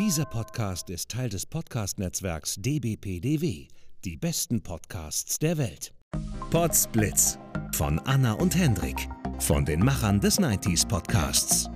[0.00, 3.68] Dieser Podcast ist Teil des Podcast-Netzwerks dbpdw,
[4.02, 5.92] die besten Podcasts der Welt.
[6.50, 7.38] Podsblitz
[7.74, 8.96] von Anna und Hendrik,
[9.40, 11.68] von den Machern des 90s Podcasts.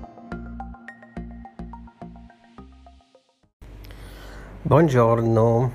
[4.64, 5.70] Buongiorno.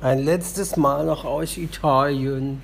[0.00, 2.62] Ein letztes Mal noch aus Italien.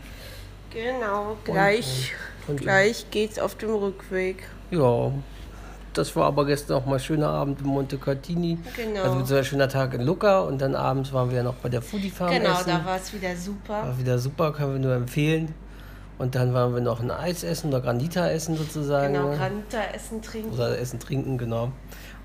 [0.71, 2.15] Genau, gleich,
[2.49, 4.49] und- gleich geht's auf dem Rückweg.
[4.71, 5.13] Ja,
[5.95, 8.59] das war aber gestern auch mal ein schöner Abend in Monte Cartini.
[8.77, 8.99] Genau.
[9.01, 11.69] Also beziehungsweise ein schöner Tag in Lucca und dann abends waren wir ja noch bei
[11.69, 12.65] der Foodie Farm Genau, essen.
[12.69, 13.73] da war es wieder super.
[13.85, 15.55] War wieder super, können wir nur empfehlen.
[16.21, 19.15] Und dann waren wir noch ein Eis essen oder Granita essen sozusagen.
[19.15, 19.29] Genau?
[19.35, 20.53] Granita essen, trinken.
[20.53, 21.65] Oder Essen, Trinken, genau.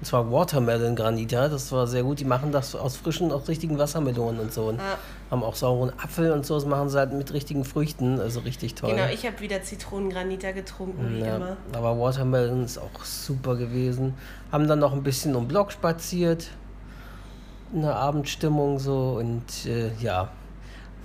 [0.01, 2.19] Und zwar Watermelon Granita, das war sehr gut.
[2.19, 4.65] Die machen das aus frischen, aus richtigen Wassermelonen und so.
[4.65, 4.97] Und Ja.
[5.31, 8.75] haben auch sauren Apfel und so, das machen sie halt mit richtigen Früchten, also richtig
[8.75, 8.89] toll.
[8.89, 11.55] Genau, ich habe wieder Zitronengranita getrunken, wie Ja, immer.
[11.71, 14.13] aber Watermelon ist auch super gewesen.
[14.51, 16.49] Haben dann noch ein bisschen um Block spaziert.
[17.73, 20.27] In der Abendstimmung so und äh, ja,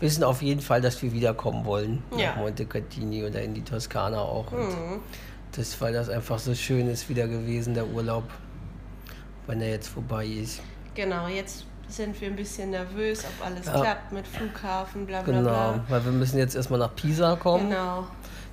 [0.00, 2.02] wissen auf jeden Fall, dass wir wiederkommen wollen.
[2.16, 2.30] Ja.
[2.30, 4.50] Nach Monte Catini oder in die Toskana auch.
[4.52, 5.00] Und Mhm.
[5.52, 8.24] das, weil das einfach so schön ist wieder gewesen, der Urlaub,
[9.46, 10.60] wenn er jetzt vorbei ist.
[10.94, 13.72] Genau, jetzt sind wir ein bisschen nervös, ob alles Ja.
[13.80, 15.84] klappt mit Flughafen, bla bla Genau, bla.
[15.88, 17.68] weil wir müssen jetzt erstmal nach Pisa kommen.
[17.68, 18.06] Genau.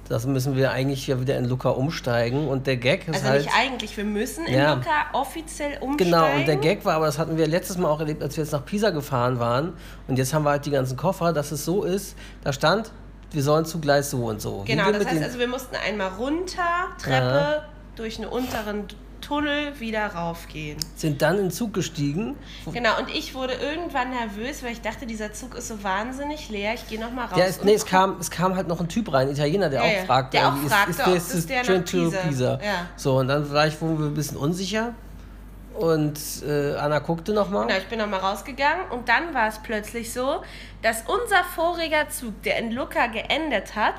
[0.09, 2.47] Das müssen wir eigentlich ja wieder in Lucca umsteigen.
[2.47, 3.43] Und der Gag ist Also halt.
[3.45, 4.73] nicht eigentlich, wir müssen in Ja.
[4.75, 6.11] Lucca offiziell umsteigen.
[6.11, 8.43] Genau, und der Gag war, aber das hatten wir letztes Mal auch erlebt, als wir
[8.43, 9.73] jetzt nach Pisa gefahren waren.
[10.07, 12.91] Und jetzt haben wir halt die ganzen Koffer, dass es so ist, da stand,
[13.31, 14.63] wir sollen zu Gleis so und so.
[14.65, 16.63] Genau, das heißt also, wir mussten einmal runter,
[17.01, 17.63] Treppe,
[17.95, 18.85] durch einen unteren
[19.27, 20.77] Tunnel wieder raufgehen.
[20.95, 22.35] sind dann in den Zug gestiegen.
[22.71, 26.73] Genau, und ich wurde irgendwann nervös, weil ich dachte, dieser Zug ist so wahnsinnig leer,
[26.75, 27.37] ich gehe nochmal raus.
[27.37, 29.81] Ja, es, nee, es kam, es kam halt noch ein Typ rein, ein Italiener, der
[29.83, 31.85] Ja, auch ja, fragte, der auch ist, fragte, ist, ob der, das ist der Train
[31.85, 32.21] to Pisa.
[32.21, 32.59] Pisa.
[32.63, 32.87] Ja.
[32.95, 34.93] So, und dann war ich, wurden wir ein bisschen unsicher.
[35.75, 37.67] Und äh, Anna guckte nochmal.
[37.67, 40.41] Genau, ich bin nochmal rausgegangen und dann war es plötzlich so,
[40.81, 43.95] dass unser voriger Zug, der in Lucca geendet hat,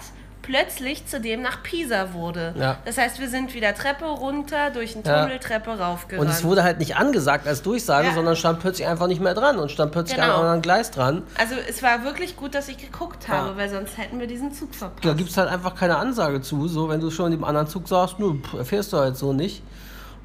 [0.48, 2.54] plötzlich zu dem nach Pisa wurde.
[2.59, 2.78] Ja.
[2.86, 5.22] Das heißt, wir sind wieder Treppe runter, durch den Ja.
[5.25, 6.26] Tunnel, Treppe raufgerannt.
[6.26, 8.14] Und es wurde halt nicht angesagt als Durchsage, Ja.
[8.14, 10.28] sondern stand plötzlich einfach nicht mehr dran und stand plötzlich Genau.
[10.28, 11.22] an einem anderen Gleis dran.
[11.38, 13.56] also es war wirklich gut, dass ich geguckt habe, Ja.
[13.58, 15.04] weil sonst hätten wir diesen Zug verpasst.
[15.04, 16.66] Da gibt es halt einfach keine Ansage zu.
[16.66, 19.62] So, wenn du schon in dem anderen Zug sagst, nö, erfährst du halt so nicht.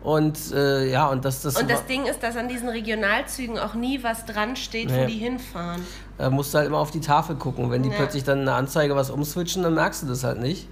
[0.02, 3.74] Und äh, ja, und das, das, Und das Ding ist, dass an diesen Regionalzügen auch
[3.74, 5.06] nie was dran steht, wo Nee.
[5.08, 5.82] die hinfahren.
[6.18, 7.72] Da musst du halt immer auf die Tafel gucken.
[7.72, 7.96] Wenn die Ja.
[7.96, 10.68] plötzlich dann eine Anzeige was umswitchen, dann merkst du das halt nicht.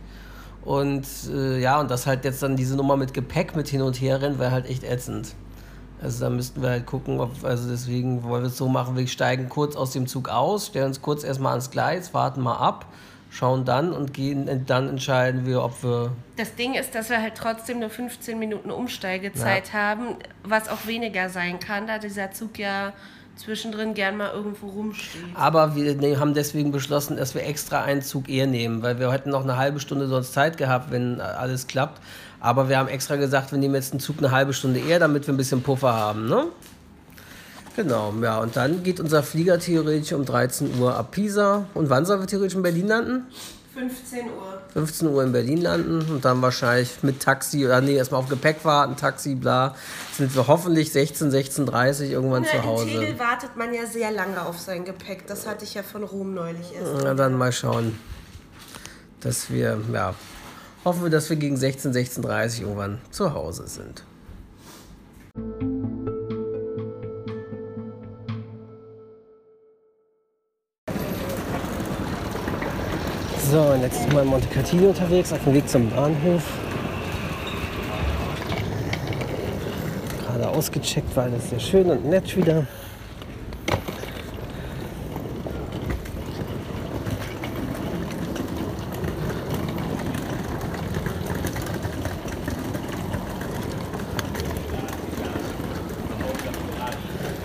[0.64, 4.00] Und äh, ja, und das halt jetzt dann diese Nummer mit Gepäck mit hin und
[4.00, 5.34] her rennen, wäre halt echt ätzend.
[6.04, 9.08] Also da müssten wir halt gucken, ob, also deswegen wollen wir es so machen, wir
[9.08, 12.86] steigen kurz aus dem Zug aus, stellen uns kurz erstmal ans Gleis, warten mal ab,
[13.30, 17.36] schauen dann und gehen, dann entscheiden wir, ob wir Das Ding ist, dass wir halt
[17.36, 22.94] trotzdem nur 15 Minuten Umsteigezeit haben, was auch weniger sein kann, da dieser Zug ja
[23.36, 25.22] zwischendrin gern mal irgendwo rumsteht.
[25.34, 29.12] Aber wir ne- haben deswegen beschlossen, dass wir extra einen Zug eher nehmen, weil wir
[29.12, 32.02] hätten noch eine halbe Stunde sonst Zeit gehabt, wenn äh, alles klappt.
[32.40, 35.28] Aber wir haben extra gesagt, wir nehmen jetzt einen Zug eine halbe Stunde eher, damit
[35.28, 36.46] wir ein bisschen Puffer haben, ne?
[37.76, 41.66] Genau, ja, und dann geht unser Flieger theoretisch um 13 Uhr ab Pisa.
[41.74, 43.24] Und wann sollen wir theoretisch in Berlin landen?
[43.74, 44.62] 15 Uhr.
[44.74, 48.66] 15 Uhr in Berlin landen und dann wahrscheinlich mit Taxi, oder nee, erstmal auf Gepäck
[48.66, 49.76] warten, Taxi, bla,
[50.14, 52.86] sind wir hoffentlich 16, 16.30 irgendwann Ja, zu in Hause.
[52.86, 55.26] Tegel wartet man ja sehr lange auf sein Gepäck.
[55.28, 56.92] Das hatte ich ja von Rom neulich erst.
[57.04, 57.98] Na dann mal schauen,
[59.22, 60.16] dass wir, ja,
[60.84, 64.04] hoffen wir, dass wir gegen 16, 16.30 irgendwann zu Hause sind.
[73.52, 76.42] So, und jetzt sind wir in Monte Catino unterwegs, auf dem Weg zum Bahnhof.
[80.26, 82.66] Gerade ausgecheckt, war alles sehr schön und nett wieder.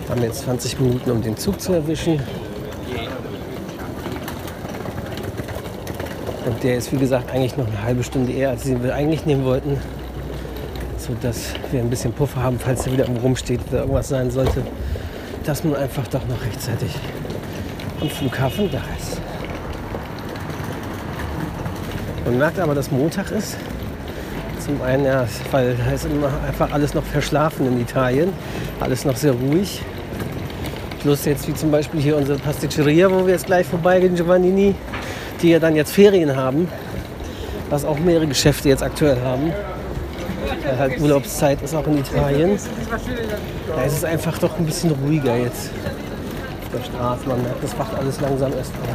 [0.09, 2.21] haben jetzt 20 Minuten, um den Zug zu erwischen.
[6.47, 9.43] Und der ist, wie gesagt, eigentlich noch eine halbe Stunde eher, als wir eigentlich nehmen
[9.43, 9.77] wollten.
[10.97, 14.61] Sodass wir ein bisschen Puffer haben, falls er wieder rumsteht oder irgendwas sein sollte.
[15.43, 16.95] Dass man einfach doch noch rechtzeitig
[17.99, 19.19] am Flughafen da ist.
[22.23, 23.57] Man merkt aber, dass Montag ist.
[24.63, 28.31] Zum einen, ja, weil da ist immer einfach alles noch verschlafen in Italien.
[28.79, 29.81] Alles noch sehr ruhig.
[31.01, 34.75] Plus jetzt wie zum Beispiel hier unsere Pasticceria, wo wir jetzt gleich vorbeigehen, Giovannini,
[35.41, 36.67] die ja dann jetzt Ferien haben.
[37.69, 39.51] Was auch mehrere Geschäfte jetzt aktuell haben.
[40.65, 42.57] Weil halt Urlaubszeit ist auch in Italien.
[43.67, 45.71] Da ist es einfach doch ein bisschen ruhiger jetzt
[46.63, 47.27] auf der Straße.
[47.27, 48.89] Man merkt, das wacht alles langsam erst auf.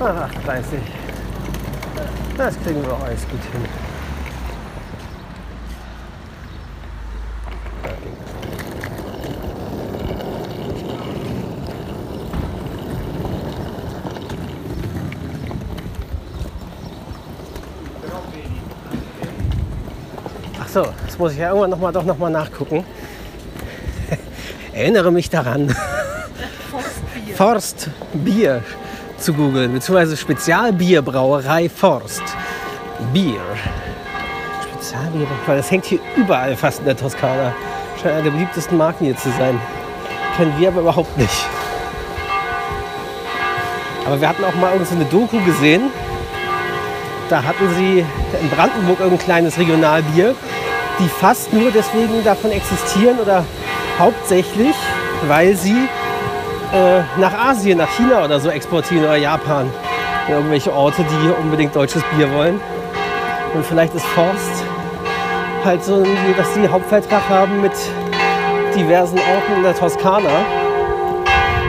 [0.00, 0.78] Ah, 30.
[2.36, 3.83] Das kriegen wir auch alles gut hin.
[20.74, 22.84] So, das muss ich ja irgendwann noch mal, doch noch mal nachgucken.
[24.72, 25.68] Erinnere mich daran.
[26.68, 27.36] Forstbier.
[27.36, 28.62] Forstbier
[29.16, 32.24] zu googeln, beziehungsweise Spezialbierbrauerei Forst.
[33.12, 33.40] Bier.
[34.72, 37.54] Spezialbier, weil das hängt hier überall fast in der Toskana.
[38.02, 39.60] Scheint eine der beliebtesten Marken hier zu sein.
[40.36, 41.46] Kennen wir aber überhaupt nicht.
[44.04, 45.82] Aber wir hatten auch mal irgend so eine Doku gesehen.
[47.30, 48.04] Da hatten sie
[48.40, 50.34] in Brandenburg irgendein kleines Regionalbier,
[50.98, 53.44] die fast nur deswegen davon existieren oder
[53.98, 54.74] hauptsächlich,
[55.26, 55.88] weil sie
[56.72, 59.70] äh, nach Asien, nach China oder so exportieren oder Japan.
[60.28, 62.60] In irgendwelche Orte, die unbedingt deutsches Bier wollen.
[63.54, 64.64] Und vielleicht ist Forst
[65.64, 66.04] halt so,
[66.36, 67.72] dass sie Hauptvertrag haben mit
[68.74, 70.44] diversen Orten in der Toskana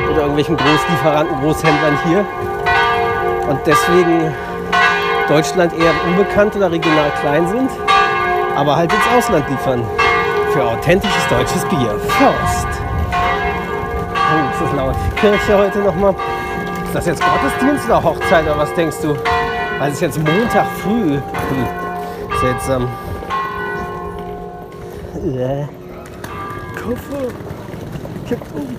[0.09, 2.25] oder irgendwelchen Großlieferanten, Großhändlern hier.
[3.49, 4.33] Und deswegen
[5.27, 7.69] Deutschland eher unbekannt oder regional klein sind,
[8.55, 9.83] aber halt ins Ausland liefern.
[10.51, 11.99] Für authentisches deutsches Bier.
[11.99, 12.67] Forst.
[14.13, 14.95] Oh, ist das laut.
[15.17, 16.15] Kirche heute nochmal.
[16.85, 19.15] Ist das jetzt Gottesdienst oder Hochzeit oder was denkst du?
[19.79, 21.15] Weil es ist jetzt Montag früh.
[21.15, 21.67] Hm.
[22.39, 22.87] Seltsam.
[25.15, 25.65] Äh.
[26.79, 27.27] Koffer.
[28.27, 28.77] Kippt um.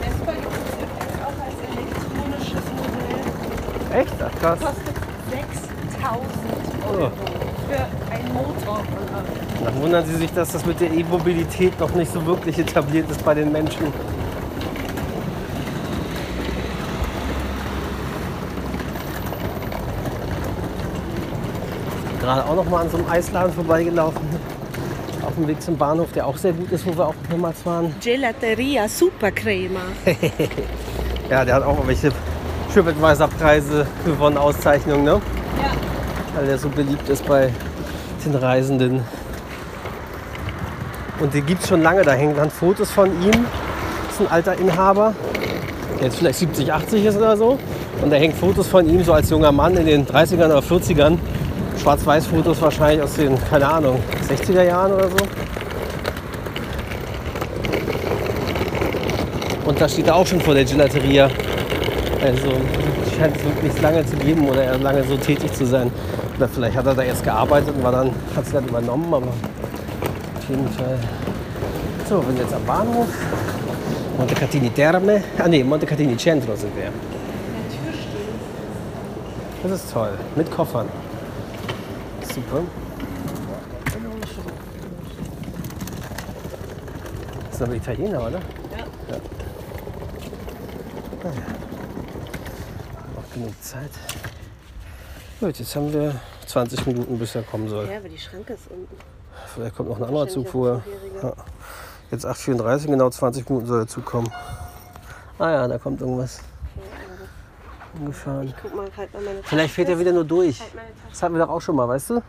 [0.00, 4.00] Vespa gibt es übrigens auch als elektronisches Modell.
[4.00, 4.16] Echt?
[4.20, 4.60] Ach krass.
[4.60, 4.96] Kostet
[5.30, 6.24] 6000
[6.90, 7.10] Euro
[7.68, 7.82] für
[8.14, 8.82] einen Motor.
[9.64, 13.24] Dann wundern Sie sich, dass das mit der E-Mobilität noch nicht so wirklich etabliert ist
[13.24, 13.86] bei den Menschen.
[22.20, 24.20] Gerade auch noch mal an so einem Eisladen vorbeigelaufen.
[25.24, 27.94] Auf dem Weg zum Bahnhof, der auch sehr gut ist, wo wir auch mehrmals waren.
[28.02, 29.80] Gelateria Supercrema.
[31.30, 32.10] Ja, der hat auch welche
[32.72, 35.20] TripAdvisor Preise gewonnen, Auszeichnungen, ne?
[35.58, 35.70] Ja.
[36.34, 37.52] weil der so beliebt ist bei
[38.24, 39.02] den Reisenden.
[41.20, 42.02] Und die gibt es schon lange.
[42.02, 43.32] Da hängen dann Fotos von ihm.
[44.06, 45.14] Das ist ein alter Inhaber,
[45.98, 47.58] der jetzt vielleicht 70, 80 ist oder so.
[48.02, 51.18] Und da hängen Fotos von ihm so als junger Mann in den 30ern oder 40ern.
[51.82, 55.16] Schwarz-Weiß-Fotos wahrscheinlich aus den, keine Ahnung, 60er Jahren oder so.
[59.66, 61.28] Und da steht er auch schon vor der Gelateria.
[62.24, 62.50] Also
[63.16, 65.90] scheint es wirklich lange zu geben oder er lange so tätig zu sein.
[66.36, 69.28] Oder vielleicht hat er da erst gearbeitet und war dann, hat es dann übernommen, aber
[70.48, 70.98] jeden Fall.
[72.08, 73.08] So, wir sind jetzt am Bahnhof.
[74.16, 75.22] Montecatini Terme.
[75.38, 76.90] Ah nee, Montecatini Centro sind wir.
[79.62, 80.12] Das ist toll.
[80.36, 80.88] Mit Koffern.
[82.22, 82.62] Super.
[87.48, 88.38] Das sind aber Italiener, oder?
[88.38, 88.84] Ja.
[91.24, 91.30] Ah, ja.
[93.16, 93.90] Noch genug Zeit.
[95.40, 96.14] Gut, jetzt haben wir
[96.46, 97.88] 20 Minuten, bis er kommen soll.
[97.88, 99.17] Ja, aber die Schranke ist unten.
[99.58, 100.82] Vielleicht kommt noch ein anderer Zug vorher.
[101.20, 101.32] Ja.
[102.12, 104.30] Jetzt 8.34, genau 20 Minuten soll er zukommen.
[105.36, 106.38] Ah ja, da kommt irgendwas
[107.98, 108.54] umgefahren.
[108.72, 110.60] Mal, halt mal Vielleicht fährt er wieder nur durch.
[110.60, 110.70] Halt.
[111.10, 112.22] Das hatten wir doch auch schon mal, weißt du?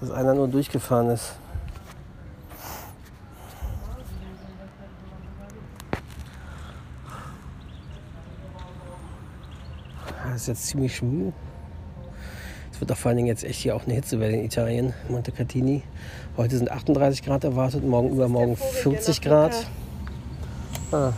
[0.00, 1.32] Dass einer nur durchgefahren ist.
[10.24, 11.32] Das ist jetzt ziemlich schwül.
[12.72, 15.82] Es wird doch vor allen Dingen jetzt echt hier auch eine Hitzewelle in Italien, Montecatini.
[16.36, 19.66] Heute sind 38 Grad erwartet, morgen übermorgen Vogel, der 40 noch Grad.
[20.90, 21.12] Ah.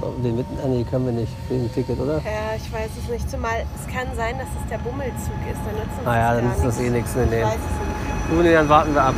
[0.00, 2.14] Oh, Den mitten, ah, nee, können wir nicht, wegen Ticket, oder?
[2.16, 3.30] Ja, ich weiß es nicht.
[3.30, 5.60] Zumal es kann sein, dass es der Bummelzug ist.
[5.64, 7.14] Dann nützt uns Ah ja, dann ist das eh nichts.
[7.14, 7.42] Nee, Ich nee.
[7.42, 8.42] weiß es nicht.
[8.42, 9.14] Nee, dann warten wir ab.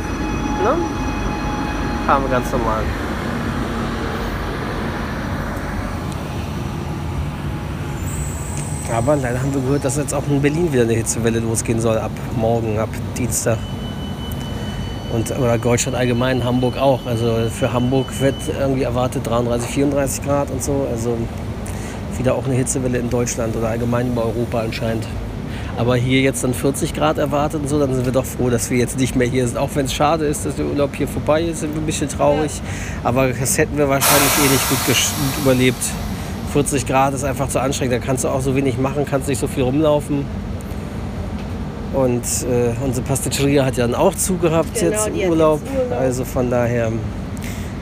[0.63, 0.75] Ne?
[2.05, 2.83] Fahren wir ganz normal.
[8.95, 11.97] Aber leider haben wir gehört, dass jetzt auch in Berlin wieder eine Hitzewelle losgehen soll,
[11.97, 12.87] ab morgen, ab
[13.17, 13.57] Dienstag.
[15.11, 17.05] Und oder Deutschland allgemein, Hamburg auch.
[17.05, 20.87] Also für Hamburg wird irgendwie erwartet 33, 34 Grad und so.
[20.89, 21.17] Also
[22.17, 25.05] wieder auch eine Hitzewelle in Deutschland oder allgemein über Europa anscheinend.
[25.75, 28.69] Aber hier jetzt dann 40 Grad erwartet und so, dann sind wir doch froh, dass
[28.69, 29.57] wir jetzt nicht mehr hier sind.
[29.57, 32.07] Auch wenn es schade ist, dass der Urlaub hier vorbei ist, sind wir ein bisschen
[32.07, 32.61] traurig.
[33.03, 34.97] Aber das hätten wir wahrscheinlich eh nicht gut, gut
[35.43, 35.83] überlebt.
[36.55, 37.95] 40 Grad ist einfach zu anstrengend.
[37.95, 40.25] Da kannst du auch so wenig machen, kannst nicht so viel rumlaufen.
[41.93, 45.59] Und äh, unsere Pasticceria hat ja dann auch zugehabt Genau, jetzt im Urlaub.
[45.61, 45.99] Urlaub.
[45.99, 46.93] Also von daher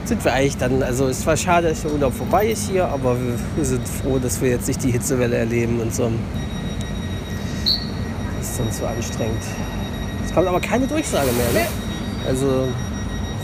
[0.04, 3.16] sind wir eigentlich dann, also es war schade, dass der Urlaub vorbei ist hier, aber
[3.16, 6.10] wir, wir sind froh, dass wir jetzt nicht die Hitzewelle erleben und so.
[8.40, 9.42] Das ist dann zu anstrengend.
[10.26, 11.62] Es kommt aber keine Durchsage mehr.
[11.62, 11.68] Ne?
[12.26, 12.66] Also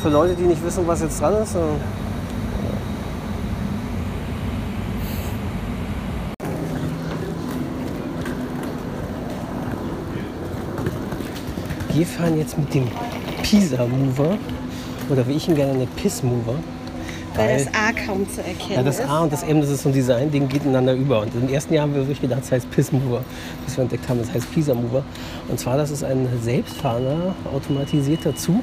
[0.03, 1.53] für Leute, die nicht wissen, was jetzt dran ist.
[1.53, 1.77] So.
[11.93, 12.87] Wir fahren jetzt mit dem
[13.43, 14.39] Pisa Mover
[15.09, 16.55] oder wie ich ihn gerne nenne, Piss Mover.
[17.35, 19.09] Weil das A kaum zu erkennen Ja, das ist.
[19.09, 21.21] A und das M, das ist so ein Design-Ding, geht ineinander über.
[21.21, 23.25] Und im ersten Jahr haben wir wirklich gedacht, es heißt Piss Mover,
[23.65, 25.03] bis wir entdeckt haben, es heißt Pisa Mover.
[25.49, 28.63] Und zwar, das ist ein selbstfahrender, automatisierter Zug,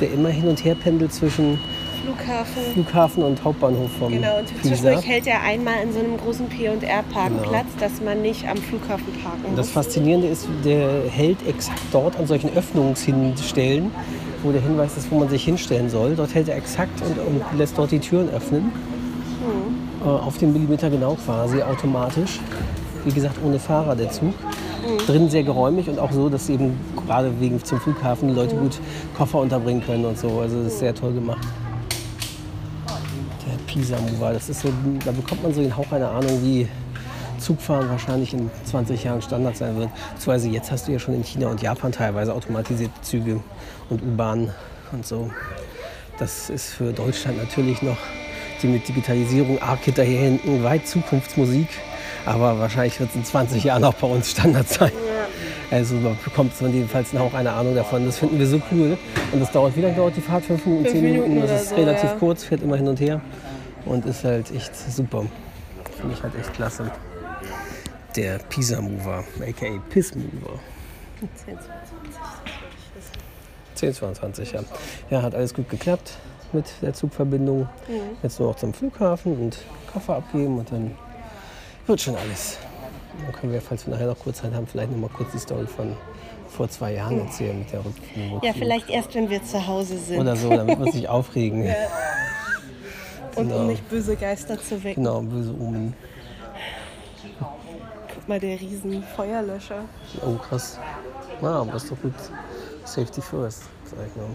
[0.00, 1.58] der immer hin und her pendelt zwischen
[2.02, 2.62] Flughafen.
[2.74, 7.66] Flughafen und Hauptbahnhof vom Genau, und zwischendurch hält er einmal in so einem großen P&R-Parkplatz,
[7.74, 7.80] Genau.
[7.80, 9.74] dass man nicht am Flughafen parken Und das muss.
[9.74, 13.90] Faszinierende ist, der hält exakt dort an solchen Öffnungshinstellen,
[14.42, 16.16] wo der Hinweis ist, wo man sich hinstellen soll.
[16.16, 18.72] Dort hält er exakt und, und lässt dort die Türen öffnen.
[20.04, 22.40] Äh, auf den Millimeter genau quasi, automatisch.
[23.04, 24.34] Wie gesagt, ohne Fahrer der Zug.
[25.06, 28.80] Drin sehr geräumig und auch so, dass eben gerade wegen zum Flughafen die Leute gut
[29.16, 30.40] Koffer unterbringen können und so.
[30.40, 31.46] Also das ist sehr toll gemacht.
[33.72, 34.68] Pisa Mover, das ist so,
[35.02, 36.68] da bekommt man so den Hauch einer Ahnung, wie
[37.38, 39.88] Zugfahren wahrscheinlich in 20 Jahren Standard sein wird.
[40.14, 43.40] Beziehungsweise jetzt hast du ja schon in China und Japan teilweise automatisierte Züge
[43.88, 44.50] und U-Bahnen
[44.92, 45.30] und so.
[46.18, 47.96] Das ist für Deutschland natürlich noch
[48.62, 51.68] die mit Digitalisierung arg hinterher hinten weit Zukunftsmusik.
[52.26, 54.92] Aber wahrscheinlich wird es in 20 Jahren auch bei uns Standard sein.
[55.70, 58.04] Also man bekommt von jedenfalls einen Hauch eine Ahnung davon.
[58.04, 58.98] Das finden wir so cool.
[59.32, 60.44] Und das dauert, wie lange dauert die Fahrt?
[60.44, 61.40] Fünf Minuten, zehn Minuten?
[61.40, 62.16] Das ist so, relativ ja.
[62.18, 63.20] kurz, fährt immer hin und her.
[63.84, 65.24] Und ist halt echt super.
[65.98, 66.90] Finde ich halt echt klasse.
[68.16, 70.58] Der Pisa Mover, aka Piss Mover.
[73.74, 74.60] 1022, ja.
[75.10, 76.18] Ja, hat alles gut geklappt
[76.52, 77.68] mit der Zugverbindung.
[78.22, 79.58] Jetzt nur noch zum Flughafen und
[79.92, 80.94] Koffer abgeben und dann
[81.86, 82.58] wird schon alles.
[83.24, 85.38] Dann können wir, falls wir nachher noch kurz Zeit haben, vielleicht noch mal kurz die
[85.38, 85.96] Story von
[86.48, 88.44] vor zwei Jahren erzählen mit der Rückflug.
[88.44, 90.20] Ja, vielleicht erst, wenn wir zu Hause sind.
[90.20, 91.74] Oder so, damit wir uns nicht aufregen.
[93.36, 93.60] Und genau.
[93.60, 95.04] um nicht böse Geister zu wecken.
[95.04, 95.94] Genau, böse Omen.
[98.14, 99.84] Guck mal, der riesen Feuerlöscher.
[100.24, 100.78] Oh, krass.
[101.40, 102.14] Na, aber ist doch gut.
[102.84, 104.26] Safety first, sag ich mal.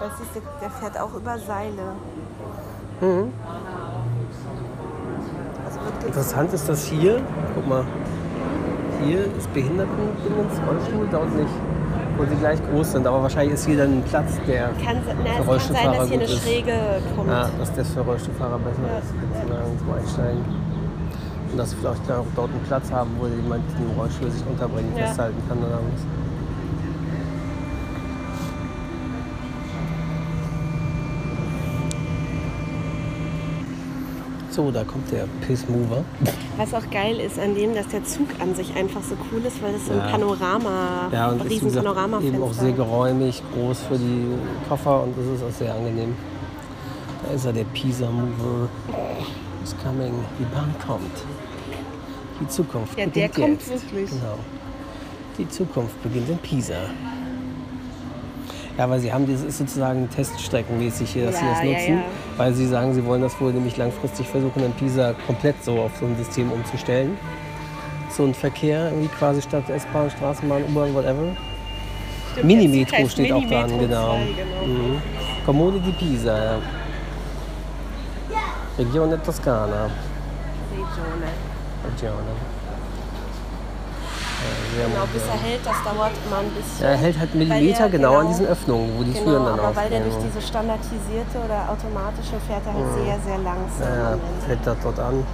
[0.00, 1.94] Weißt du, der, fährt auch über Seile.
[3.00, 3.32] Mhm.
[6.06, 7.20] Interessant ist das hier,
[7.54, 7.84] guck mal,
[9.04, 11.50] hier ist Behindertendingens, Rollstuhl, dort nicht.
[12.20, 15.42] Wo sie gleich groß sind, aber wahrscheinlich ist hier dann ein Platz, der kann, na,
[15.42, 16.42] für es kann sein, Rollstuhlfahrer dass hier eine gut ist.
[16.42, 16.72] Schräge
[17.16, 17.28] kommt.
[17.30, 18.98] Ja, dass das für Rollstuhlfahrer besser Ja.
[18.98, 20.44] ist, sozusagen zum Einsteigen.
[21.50, 24.92] Und dass wir vielleicht auch dort einen Platz haben, wo jemand im Rollstuhl sich unterbringen,
[24.98, 25.06] Ja.
[25.06, 26.02] festhalten kann oder was.
[34.50, 36.04] So, da kommt der Piss Mover.
[36.56, 39.62] Was auch geil ist an dem, dass der Zug an sich einfach so cool ist,
[39.62, 40.06] weil das so ein Ja.
[40.08, 44.26] Panorama, Ja, und ist riesen gesagt, Panoramafenster eben auch sehr geräumig, groß für die
[44.68, 46.16] Koffer und das ist auch sehr angenehm.
[47.26, 48.68] Da ist er, der Pisa Mover.
[49.62, 50.14] Is coming.
[50.38, 51.04] Die Bahn kommt.
[52.40, 53.70] Die Zukunft Ja, der beginnt kommt jetzt.
[53.92, 54.10] wirklich.
[54.10, 54.38] Genau.
[55.38, 56.74] Die Zukunft beginnt in Pisa.
[58.80, 61.98] Ja, weil sie haben das ist sozusagen teststreckenmäßig hier, dass sie Ja, das ja, nutzen,
[61.98, 62.04] ja.
[62.38, 65.90] weil sie sagen, sie wollen das wohl nämlich langfristig versuchen, in Pisa komplett so auf
[66.00, 67.18] so ein System umzustellen.
[68.08, 71.36] So ein Verkehr, irgendwie quasi statt S-Bahn, Straßenbahn, U-Bahn, whatever.
[72.32, 74.14] Stimmt, Mini-Metro steht auch dran, Mini-Metro genau.
[74.14, 74.66] 2, genau.
[74.66, 75.02] Mhm.
[75.44, 76.58] Comune di Pisa, ja.
[78.78, 79.90] Regione Toskana.
[80.72, 81.28] Regione.
[81.84, 82.59] Regione.
[84.76, 86.82] Genau, bis er hält, das dauert immer ein bisschen.
[86.84, 88.28] Ja, er hält halt Millimeter der- genau, an genau.
[88.30, 90.12] diesen Öffnungen, wo die genau, Türen dann aber weil der aufgehen.
[90.20, 93.82] durch diese standardisierte oder automatische fährt er halt sehr, sehr langsam.
[93.82, 95.24] ja, hält das dort an.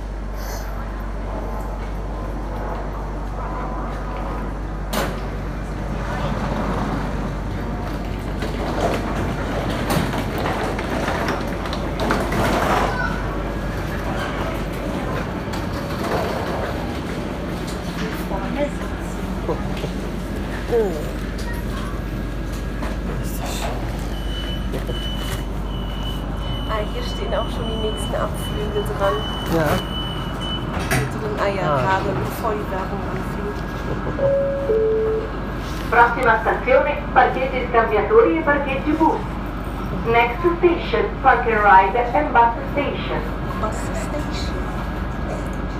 [26.68, 29.14] Ah, hier stehen auch schon die nächsten Abflüge dran.
[29.54, 29.68] Ja.
[30.90, 33.58] Mit so einem Eierkabel, bevor die Werbung anfängt.
[35.90, 36.92] Prossima stazione,
[37.96, 39.18] parcheggi scambiatori e parcheggi bus.
[40.06, 43.20] Next station, park and ride and bus station.
[43.60, 44.54] Bus Station.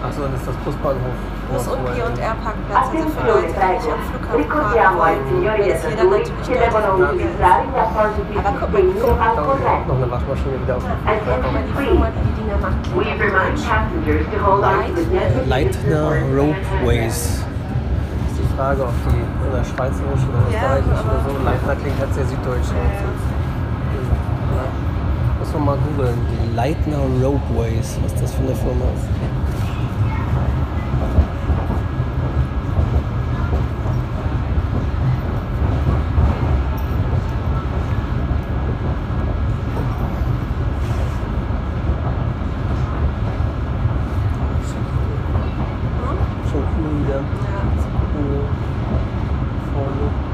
[0.03, 1.17] Achso, das ist das Busbahnhof.
[1.51, 3.93] Bus- und P- und R-Parkplatz, also für Attenzione, Leute, die nicht prego.
[3.93, 5.67] am Flughafen Ricordiamo ai fahren signori wollen.
[5.67, 8.83] Weil es jeder viaggiatori natürlich che devono deutlich billiger utilizzare gli appositi Aber guck mal,
[8.83, 9.87] sistemi die Firma- Da concorrenti.
[9.87, 11.47] noch eine Waschmaschine wieder auf dem ist.
[11.47, 15.05] Aber die Firma, die die Dinger macht, We remind passengers to hold on to the
[15.07, 16.67] designated Leitner supports and Ropeways.
[16.83, 17.45] handrails.
[18.27, 21.45] Ist die Frage, ob die oder schweizerisch oder Ja, österreichisch oder so.
[21.45, 22.71] Leitner klingt halt sehr süddeutsch.
[22.71, 22.77] Ja.
[24.57, 24.67] Ja.
[25.39, 26.19] Muss man mal googeln.
[26.31, 29.07] Die Leitner Ropeways, was das für eine Firma ist.
[46.51, 47.56] Schon cool wieder.
[49.87, 50.26] Zu gucken, wo vorne wo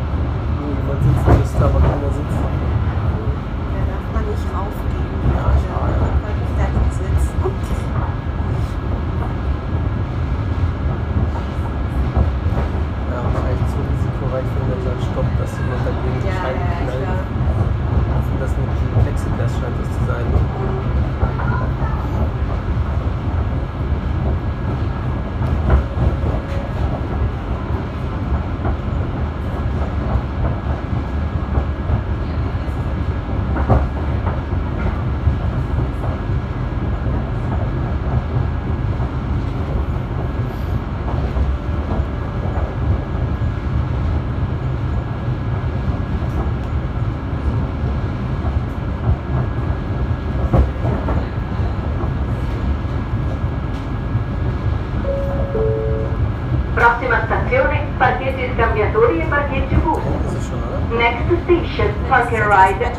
[62.52, 62.91] ride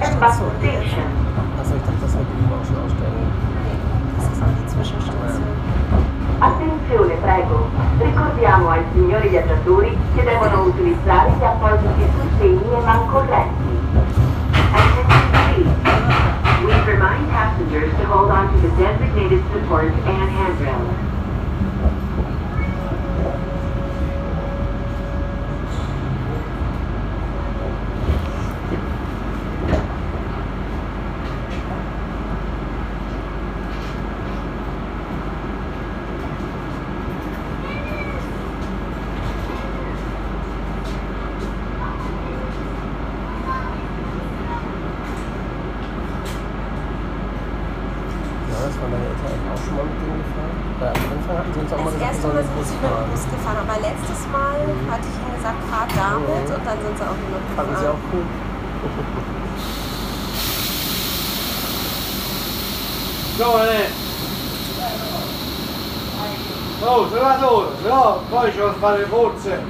[68.04, 69.62] no poi ci devo fare le forze.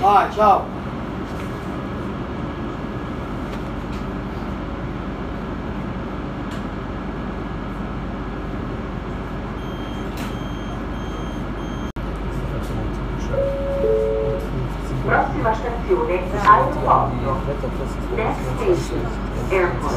[0.00, 0.74] Vai, ciao!
[15.04, 17.44] Prossima stazione, aeroporto.
[18.16, 19.00] Next 20, station,
[19.48, 19.92] 20, airport.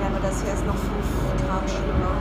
[0.00, 2.14] Ja, aber das hier ist noch 5 Grad schlimmer.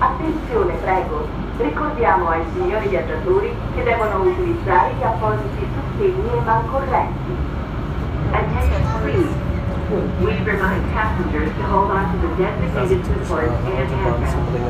[0.00, 1.37] Attenzione, prego.
[1.58, 7.36] Ricordiamo ai signori viaggiatori che devono utilizzare gli appositi sostegni e mancorrenti.
[8.30, 9.46] Attention please.
[10.20, 14.68] We remind passengers to hold on to the designated supports and handrails.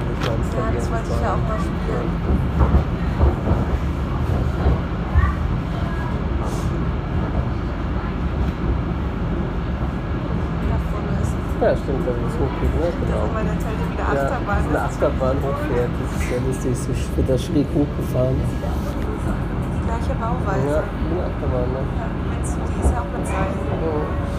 [0.00, 3.20] Ja, das wollte ich ja auch mal spielen.
[11.60, 12.88] Ja, stimmt, wenn es hochgeht, ne?
[12.88, 13.20] Genau.
[13.20, 14.64] sind meine Zelte wieder Ja, Achterbahn.
[14.64, 16.72] eine Achterbahn hochfährt, das ist sehr lustig.
[16.96, 18.36] Ich wird da schräg hochgefahren.
[19.84, 20.72] Gleiche Bauweise.
[20.72, 21.80] Ja, eine Achterbahn, ne?
[22.00, 23.60] Ja, Meinst du, die ist auch mit Seilen?
[23.60, 24.29] Ja.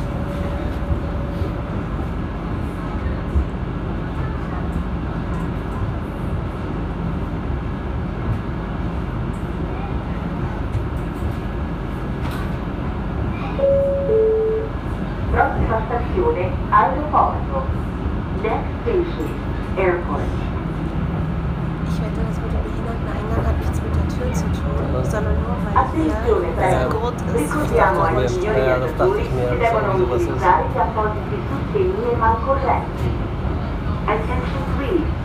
[25.91, 26.47] Attenzione.
[27.33, 32.83] Ricordiamo ai signori viaggiatori che devono utilizzare gli appositi sostegni e.
[34.05, 35.19] Attention please.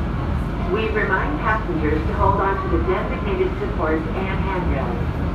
[0.73, 5.26] We remind passengers to hold on to the designated supports and handrails.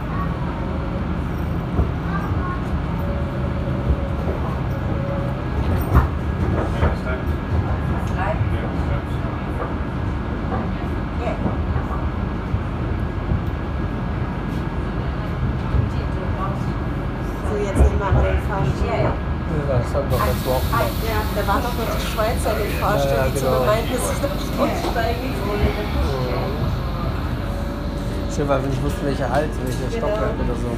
[28.41, 30.09] Schön, weil wir nicht wussten, welche Halt, welche Genau.
[30.09, 30.73] Stockwerk oder so.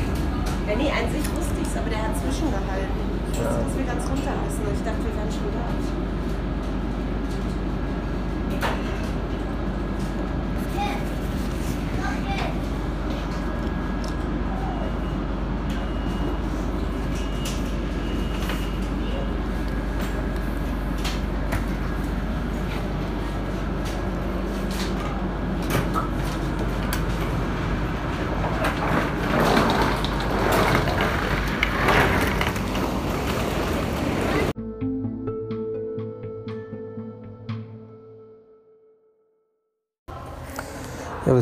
[0.68, 3.00] Ja, nee, an sich wusste ich es, aber der hat zwischengehalten.
[3.32, 6.03] Ich wusste, dass wir ganz runter müssen und ich dachte, wir wären schon da.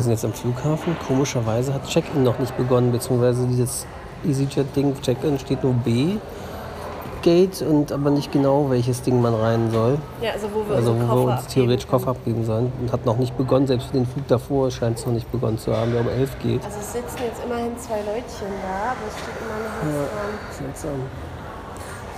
[0.02, 0.96] Sind jetzt am Flughafen.
[1.06, 3.86] Komischerweise hat Check-in noch nicht begonnen, beziehungsweise dieses
[4.24, 6.16] EasyJet-Ding, Check-in steht nur B.
[7.22, 9.98] Gate und aber nicht genau, welches Ding man rein soll.
[10.20, 12.72] Ja, also wo wir Also wo wir uns theoretisch Koffer abgeben sollen.
[12.80, 15.56] Und hat noch nicht begonnen, selbst für den Flug davor scheint es noch nicht begonnen
[15.56, 16.64] zu haben, der um 11 geht.
[16.64, 20.94] Also es sitzen jetzt immerhin zwei Leutchen da, aber es steht immer noch nichts dran.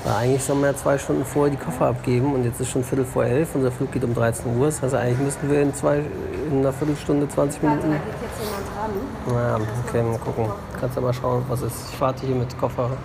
[0.05, 2.85] Weil eigentlich sollen wir ja zwei Stunden vorher die Koffer abgeben und jetzt ist schon
[2.85, 3.55] Viertel vor elf.
[3.55, 4.67] Unser Flug geht um 13 Uhr.
[4.67, 6.03] Das heißt, eigentlich müssten wir in, zwei,
[6.51, 8.03] in einer Viertelstunde, 20 Warte, da Minuten.
[8.05, 8.91] geht jetzt jemand dran.
[9.35, 10.53] Naja, okay, mal gucken.
[10.79, 11.91] Kannst ja mal schauen, was ist.
[11.91, 12.85] Ich warte hier mit Koffer.
[12.85, 12.99] Rennen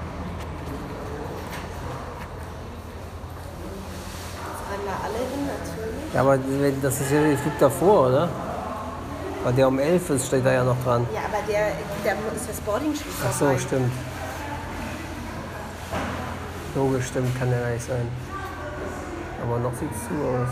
[4.86, 6.14] da alle hin, natürlich.
[6.14, 6.38] Ja, aber
[6.82, 8.28] das ist ja der Flug davor, oder?
[9.46, 11.08] Weil der um 11 ist, steht da ja noch dran.
[11.14, 11.68] Ja, aber der,
[12.04, 13.90] der ist das Boarding-Schließ Ach so, stimmt.
[16.80, 18.08] Logisch, stimmt, kann ja gar nicht sein.
[19.44, 20.48] Aber noch sieht es zu aus.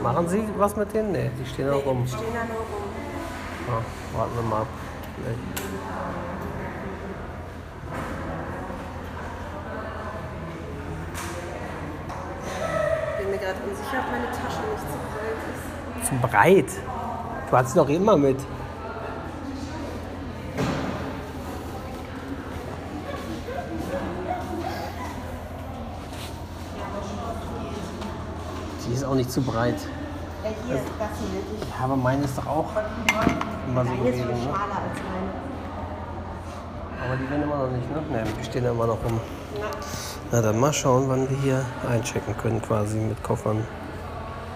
[0.00, 1.10] Machen Sie was mit denen?
[1.10, 2.04] Nee, die stehen auch rum.
[2.04, 2.84] Die stehen da nur rum.
[3.66, 4.68] Ja, warten wir mal ab.
[5.16, 5.38] Vielleicht.
[13.18, 16.08] Bin mir gerade unsicher, ob meine Tasche nicht zu breit ist.
[16.08, 16.70] Zu breit.
[17.50, 18.38] Du hast sie doch immer mit.
[29.12, 29.76] Auch nicht zu breit.
[30.42, 31.40] Ja, hier, das hier.
[31.60, 32.70] Ich, Ja, aber meine ist doch auch
[33.68, 34.26] immer so gewesen.
[34.26, 34.34] Ne?
[34.42, 35.30] schmaler als meine.
[37.04, 38.00] Aber die werden immer noch nicht, ne?
[38.10, 39.20] Ne, die stehen immer noch rum.
[40.30, 43.66] Na dann mal schauen, wann wir hier einchecken können, quasi mit Koffern.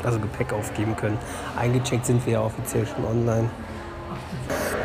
[0.03, 1.19] Also Gepäck aufgeben können.
[1.57, 3.51] Eingecheckt sind wir ja offiziell schon online.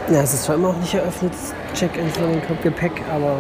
[0.09, 1.33] Ja, es ist zwar immer noch nicht eröffnet,
[1.73, 3.35] Check-in von dem Gepäck, aber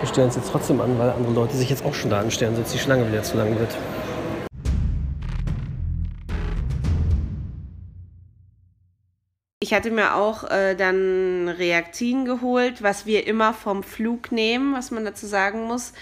[0.00, 2.56] wir stellen uns jetzt trotzdem an, weil andere Leute sich jetzt auch schon da anstellen,
[2.56, 3.76] sonst die Schlange wieder zu lang wird.
[9.66, 14.92] Ich hatte mir auch äh, dann Reaktin geholt, was wir immer vom Flug nehmen, was
[14.92, 15.92] man dazu sagen muss.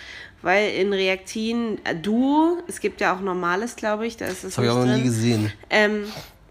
[0.42, 4.56] Weil in Reaktin äh, Duo, es gibt ja auch normales, glaube ich, da ist es
[4.56, 5.50] Das habe ich auch noch nie gesehen.
[5.70, 6.04] Ähm,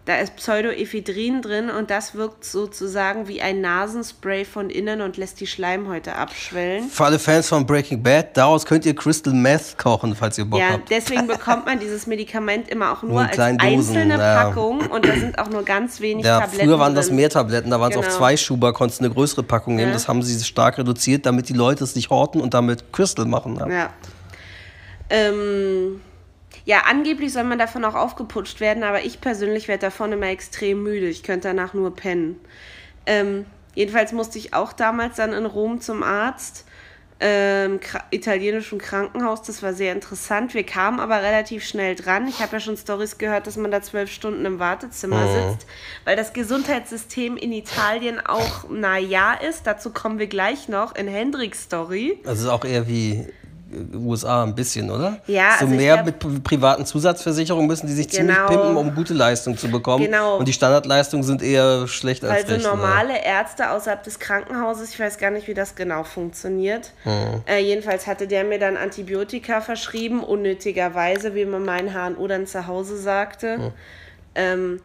[0.06, 5.40] da ist Pseudoephedrin drin und das wirkt sozusagen wie ein Nasenspray von innen und lässt
[5.40, 6.88] die Schleimhäute abschwellen.
[6.90, 10.60] Für alle Fans von Breaking Bad, daraus könnt ihr Crystal Meth kochen, falls ihr Bock
[10.60, 10.90] Ja, habt.
[10.90, 14.44] deswegen bekommt man dieses Medikament immer auch nur Nur in als Dosen, einzelne ja.
[14.44, 17.70] Packung und da sind auch nur ganz wenig Ja, Tabletten früher waren das mehr Tabletten,
[17.70, 18.06] da waren es Genau.
[18.06, 19.88] auf zwei Schuber, konntest du eine größere Packung nehmen.
[19.88, 19.94] Ja.
[19.94, 23.56] Das haben sie stark reduziert, damit die Leute es nicht horten und damit Crystal machen.
[23.58, 23.68] Ja.
[23.68, 23.90] Ja.
[25.10, 26.00] Ähm,
[26.64, 30.82] ja, angeblich soll man davon auch aufgeputscht werden, aber ich persönlich werde davon immer extrem
[30.82, 31.08] müde.
[31.08, 32.40] Ich könnte danach nur pennen.
[33.06, 36.64] Ähm, jedenfalls musste ich auch damals dann in Rom zum Arzt,
[37.20, 39.42] ähm, italienischen Krankenhaus.
[39.42, 40.52] Das war sehr interessant.
[40.52, 42.26] Wir kamen aber relativ schnell dran.
[42.28, 45.66] Ich habe ja schon Stories gehört, dass man da zwölf Stunden im Wartezimmer sitzt,
[46.04, 49.66] weil das Gesundheitssystem in Italien auch na ja ist.
[49.66, 52.20] Dazu kommen wir gleich noch in Hendricks Story.
[52.24, 53.26] Das ist auch eher wie
[53.94, 55.18] USA ein bisschen, oder?
[55.26, 58.48] Ja, So also mehr glaub- mit pri- privaten Zusatzversicherungen müssen die sich ziemlich Genau.
[58.48, 60.04] pimpen, um gute Leistung zu bekommen.
[60.04, 60.36] Genau.
[60.38, 62.64] Und die Standardleistungen sind eher schlecht als Also recht.
[62.64, 62.70] ne?
[62.70, 66.92] normale Ärzte außerhalb des Krankenhauses, ich weiß gar nicht, wie das genau funktioniert.
[67.04, 67.42] Hm.
[67.46, 72.66] Äh, jedenfalls hatte der mir dann Antibiotika verschrieben, unnötigerweise, wie man meinen HNO dann zu
[72.66, 73.56] Hause sagte.
[73.56, 73.70] Hm.
[74.34, 74.80] Ähm,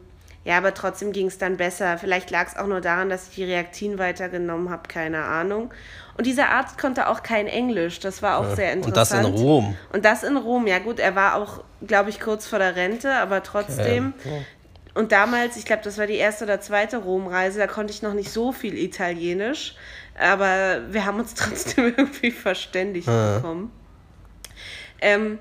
[0.46, 1.98] ja, aber trotzdem ging es dann besser.
[1.98, 5.72] Vielleicht lag es auch nur daran, dass ich die Reaktin weitergenommen habe, keine Ahnung.
[6.20, 9.40] Und dieser Arzt konnte auch kein Englisch, das war auch sehr Und das in interessant.
[9.40, 9.78] Rom.
[9.94, 13.14] Und das in Rom, ja gut, er war auch, glaube ich, kurz vor der Rente,
[13.14, 14.14] aber trotzdem.
[14.94, 18.14] Und damals, ich glaube, das war die erste oder zweite Romreise, da konnte ich noch
[18.14, 19.76] nicht so viel Italienisch,
[20.20, 23.72] aber wir haben uns trotzdem irgendwie verständigt bekommen.
[25.00, 25.40] Ähm,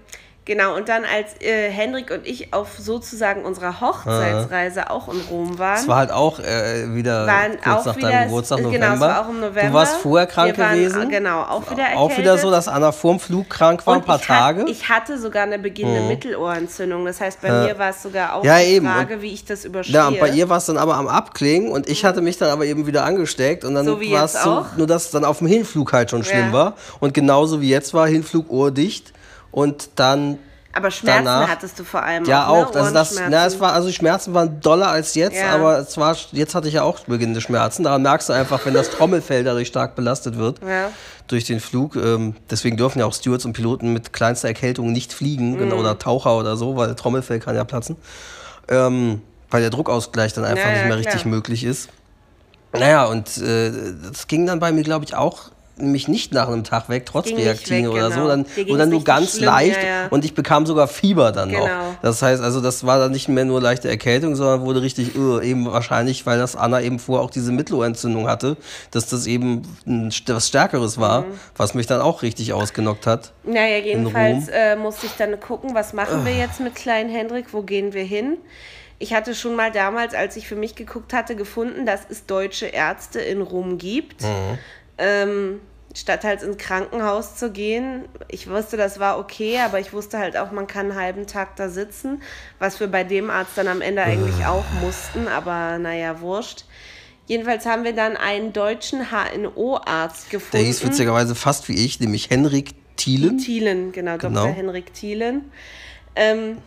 [0.48, 5.58] genau, und dann als äh, Hendrik und ich auf sozusagen unserer Hochzeitsreise auch in Rom
[5.60, 5.76] waren.
[5.78, 8.94] Es war halt auch äh, wieder waren kurz auch nach deinem Geburtstag genau, November.
[8.94, 9.68] es war auch im November.
[9.68, 11.08] Du warst vorher krank waren, gewesen.
[11.08, 11.98] Genau, auch wieder erkältet.
[11.98, 14.62] Auch wieder so, dass Anna vorm Flug krank war, ein Und paar ich Tage.
[14.62, 17.04] Hat, ich hatte sogar eine beginnende Mittelohrentzündung.
[17.04, 17.62] Das heißt, bei Ja.
[17.64, 18.86] mir war es sogar auch Ja, die eben.
[18.86, 19.94] Frage, Und- wie ich das überstehe.
[19.94, 22.50] Ja, und bei ihr war es dann aber am Abklingen und ich hatte mich dann
[22.50, 25.24] aber eben wieder angesteckt und dann So wie war es so, nur dass es dann
[25.24, 26.52] auf dem Hinflug halt schon schlimm Ja.
[26.52, 29.12] war und genauso wie jetzt war Hinflug ohrdicht
[29.50, 30.38] und dann
[30.72, 32.80] Aber Schmerzen danach- hattest du vor allem ja auch, auch, ne?
[32.80, 35.54] also das, na, es war also die Schmerzen waren doller als jetzt, Ja.
[35.54, 37.82] aber es war jetzt hatte ich ja auch beginnende Schmerzen.
[37.82, 40.90] Daran merkst du einfach, wenn das Trommelfell dadurch stark belastet wird Ja.
[41.26, 41.96] durch den Flug.
[41.96, 45.58] Ähm, deswegen dürfen ja auch Stewards und Piloten mit kleinster Erkältung nicht fliegen Mhm.
[45.58, 47.96] genau, oder Taucher oder so, weil Trommelfell kann ja platzen,
[48.68, 51.26] ähm, weil der Druckausgleich dann einfach Ja, nicht ja, mehr richtig klar.
[51.34, 51.88] möglich ist.
[52.72, 53.72] Naja, und äh,
[54.12, 55.44] das ging dann bei mir, glaube ich, auch
[55.80, 58.22] nämlich nicht nach einem Tag weg, trotz Ging Reaktine weg, oder genau.
[58.22, 60.06] so, dann, oder nur ganz schlimm, leicht ja, ja.
[60.08, 61.66] und ich bekam sogar Fieber dann noch.
[61.66, 61.94] Genau.
[62.02, 65.40] Das heißt, also das war dann nicht mehr nur leichte Erkältung, sondern wurde richtig, uh,
[65.40, 68.56] eben wahrscheinlich, weil das Anna eben vorher auch diese Mittelohrentzündung hatte,
[68.90, 69.62] dass das eben
[70.26, 71.24] was Stärkeres war, Mhm.
[71.56, 73.32] was mich dann auch richtig ausgenockt hat.
[73.44, 77.62] Naja, jedenfalls äh, musste ich dann gucken, was machen wir jetzt mit kleinen Hendrik, wo
[77.62, 78.38] gehen wir hin?
[79.00, 82.66] Ich hatte schon mal damals, als ich für mich geguckt hatte, gefunden, dass es deutsche
[82.66, 84.24] Ärzte in Rom gibt.
[84.98, 85.60] Ähm,
[85.94, 88.04] statt halt ins Krankenhaus zu gehen.
[88.28, 91.56] Ich wusste, das war okay, aber ich wusste halt auch, man kann einen halben Tag
[91.56, 92.22] da sitzen,
[92.58, 96.64] was wir bei dem Arzt dann am Ende eigentlich auch mussten, aber naja, wurscht.
[97.26, 100.56] Jedenfalls haben wir dann einen deutschen HNO-Arzt gefunden.
[100.56, 103.38] Der hieß witzigerweise fast wie ich, nämlich Henrik Thielen.
[103.38, 104.42] Thielen, genau, Genau.
[104.44, 104.54] Dr.
[104.54, 105.50] Henrik Thielen.
[106.16, 106.58] Ähm,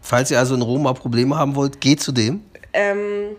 [0.00, 2.42] Falls ihr also in Rom mal Probleme haben wollt, geht zu dem.
[2.72, 3.36] ähm,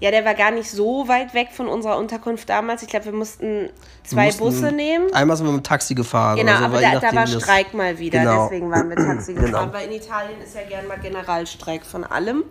[0.00, 2.82] ja, der war gar nicht so weit weg von unserer Unterkunft damals.
[2.82, 3.68] Ich glaube, wir mussten
[4.04, 5.12] zwei mussten- Busse nehmen.
[5.12, 6.36] Einmal sind wir mit dem Taxi gefahren.
[6.36, 8.44] Genau, oder so, aber da, da war Streik mal wieder, Genau.
[8.44, 9.46] deswegen waren wir Taxi Genau.
[9.46, 12.44] gefahren, weil in Italien ist ja gern mal Generalstreik von allem.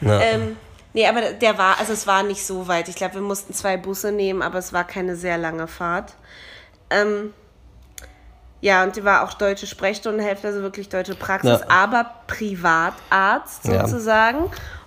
[0.00, 0.20] Ja.
[0.20, 0.56] Ähm,
[0.94, 2.88] nee, aber der war, also es war nicht so weit.
[2.88, 6.14] Ich glaube, wir mussten zwei Busse nehmen, aber es war keine sehr lange Fahrt.
[6.88, 7.34] Ähm,
[8.62, 11.66] ja, und die war auch deutsche Sprechstundenhälfte, also wirklich deutsche Praxis, Ja.
[11.68, 13.86] aber Privatarzt Ja.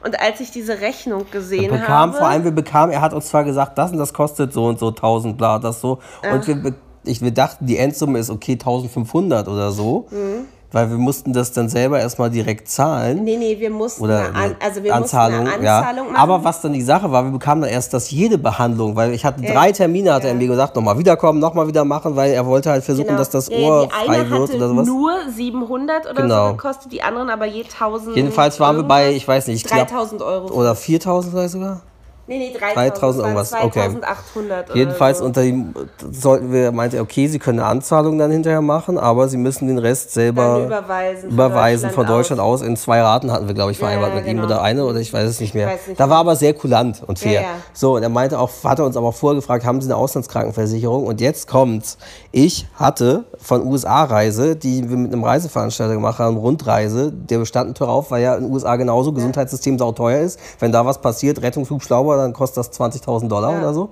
[0.04, 2.18] Und als ich diese Rechnung gesehen Wir bekamen, habe.
[2.18, 4.80] vor allem, wir bekamen, er hat uns zwar gesagt, das und das kostet so und
[4.80, 6.00] so 1000, bla, das so.
[6.32, 10.08] Und wir, ich, wir dachten, die Endsumme ist okay 1500 oder so.
[10.12, 10.46] Mhm.
[10.72, 13.24] Weil wir mussten das dann selber erstmal direkt zahlen.
[13.24, 15.80] Nee, nee, wir mussten Oder eine, An also wir Anzahlung, mussten eine ja.
[15.80, 16.16] Anzahlung machen.
[16.22, 19.26] Aber was dann die Sache war, wir bekamen dann erst das jede Behandlung, weil ich
[19.26, 22.70] hatte drei Termine, hat er mir gesagt, nochmal wiederkommen, nochmal wieder machen, weil er wollte
[22.70, 23.62] halt versuchen, dass das Genau.
[23.62, 24.86] Ja, Ohr ja, frei wird oder sowas.
[24.88, 26.48] nur 700 oder Genau.
[26.50, 29.72] so gekostet, die anderen aber je 1000 Jedenfalls waren wir bei, ich weiß nicht, ich
[29.72, 30.54] glaub, 3000 Euro.
[30.54, 31.82] oder 4000 vielleicht sogar.
[32.30, 33.70] Nee, nee, 3000, 3000 irgendwas, okay.
[33.72, 35.26] 2800 Jedenfalls oder so.
[35.26, 35.74] unter ihm
[36.12, 39.68] sollten wir, meinte er, okay, Sie können eine Anzahlung dann hinterher machen, aber Sie müssen
[39.68, 42.62] den Rest selber Dann überweisen von überweisen von Deutschland Deutschland aus.
[42.62, 44.46] In zwei Raten hatten wir, glaube ich, vereinbart ja, mit ihm genau.
[44.46, 45.68] oder eine oder ich weiß es nicht mehr.
[45.88, 47.42] nicht da war aber sehr kulant und fair.
[47.42, 47.48] Ja.
[47.74, 51.06] So, und er meinte auch, hat er uns aber auch vorgefragt, haben Sie eine Auslandskrankenversicherung?
[51.06, 51.98] Und jetzt kommt's.
[52.32, 57.90] Ich hatte von USA-Reise, die wir mit einem Reiseveranstalter gemacht haben, Rundreise, der bestand teuer
[57.90, 60.40] auf, weil ja in den USA genauso Gesundheitssystem sauteuer ist.
[60.60, 63.90] Wenn da was passiert, Rettungsflug Schlauber, dann kostet das 20.000 Dollar oder so.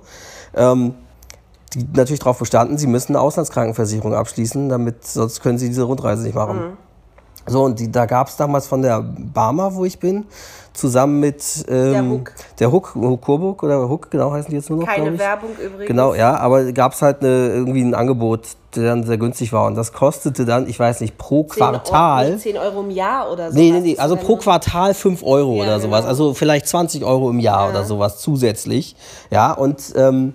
[0.54, 0.94] Ähm,
[1.74, 6.22] die natürlich darauf bestanden, sie müssen eine Auslandskrankenversicherung abschließen, damit sonst können sie diese Rundreise
[6.22, 6.56] nicht machen.
[6.56, 6.76] Mhm.
[7.48, 10.26] So, und die, da gab es damals von der Barmer, wo ich bin,
[10.72, 12.32] zusammen mit ähm, Der Huck.
[12.60, 15.18] der Huck, Huck Coburg oder Huck, genau heißen die jetzt nur noch, Keine.
[15.18, 15.86] Werbung übrigens.
[15.88, 18.42] Genau, ja, aber gab es halt eine, irgendwie ein Angebot,
[18.76, 19.66] der dann sehr günstig war.
[19.66, 22.24] Und das kostete dann, ich weiß nicht, pro 10 Quartal.
[22.26, 23.58] Euro, nicht 10 Euro im Jahr oder so.
[23.58, 26.00] Nee, nee, nee, also pro Quartal 5 Euro Ja, oder sowas.
[26.00, 26.08] genau.
[26.10, 28.94] Also vielleicht 20 Euro im Jahr oder sowas zusätzlich.
[29.30, 30.34] Ja, und ähm,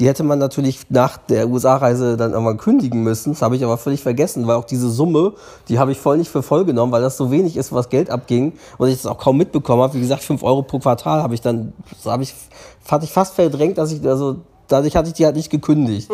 [0.00, 3.32] die hätte man natürlich nach der USA-Reise dann irgendwann kündigen müssen.
[3.32, 5.34] Das habe ich aber völlig vergessen, weil auch diese Summe,
[5.68, 8.08] die habe ich voll nicht für voll genommen, weil das so wenig ist, was Geld
[8.08, 9.92] abging und ich das auch kaum mitbekommen habe.
[9.92, 11.74] Wie gesagt, 5 Euro pro Quartal habe ich dann,
[12.06, 12.34] habe ich,
[12.90, 14.36] hatte ich fast verdrängt, dass ich, also
[14.68, 16.10] dadurch hatte ich die halt nicht gekündigt.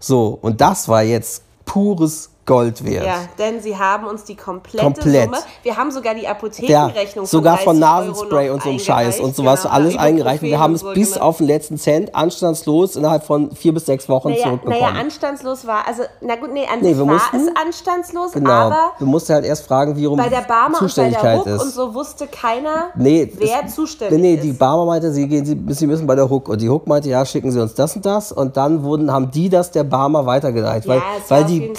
[0.00, 3.06] So, und das war jetzt pures Gold wert.
[3.06, 5.24] Ja, denn sie haben uns die komplette Komplett.
[5.26, 5.36] Summe.
[5.62, 9.20] Wir haben sogar die Ja, Apothekenrechnung sogar von 30 Euro Nasenspray und so einem Scheiß
[9.20, 10.42] und sowas, Genau, alles Ibuprofen eingereicht.
[10.42, 11.26] Und wir haben es so, bis genau.
[11.26, 14.80] auf den letzten Cent anstandslos innerhalb von vier bis sechs Wochen Naja, zurückbekommen.
[14.80, 18.50] naja, anstandslos war, also, na gut, nee, an Nee, wir war mussten- es anstandslos, genau.
[18.50, 21.38] aber Du musst halt erst fragen, wie rum bei der Barmer und bei der Zuständigkeit
[21.38, 21.62] Ruck ist.
[21.62, 24.44] und so wusste keiner, Nee, wer es- zuständig nee, nee, ist.
[24.44, 26.48] die Barmer meinte, sie, gehen, sie, sie müssen bei der Hook.
[26.48, 28.32] Und die Hook meinte, ja, schicken sie uns das und das.
[28.32, 30.86] Und dann wurden, haben die das der Barmer weitergeleitet.
[30.86, 31.74] Ja, weil weil die jeden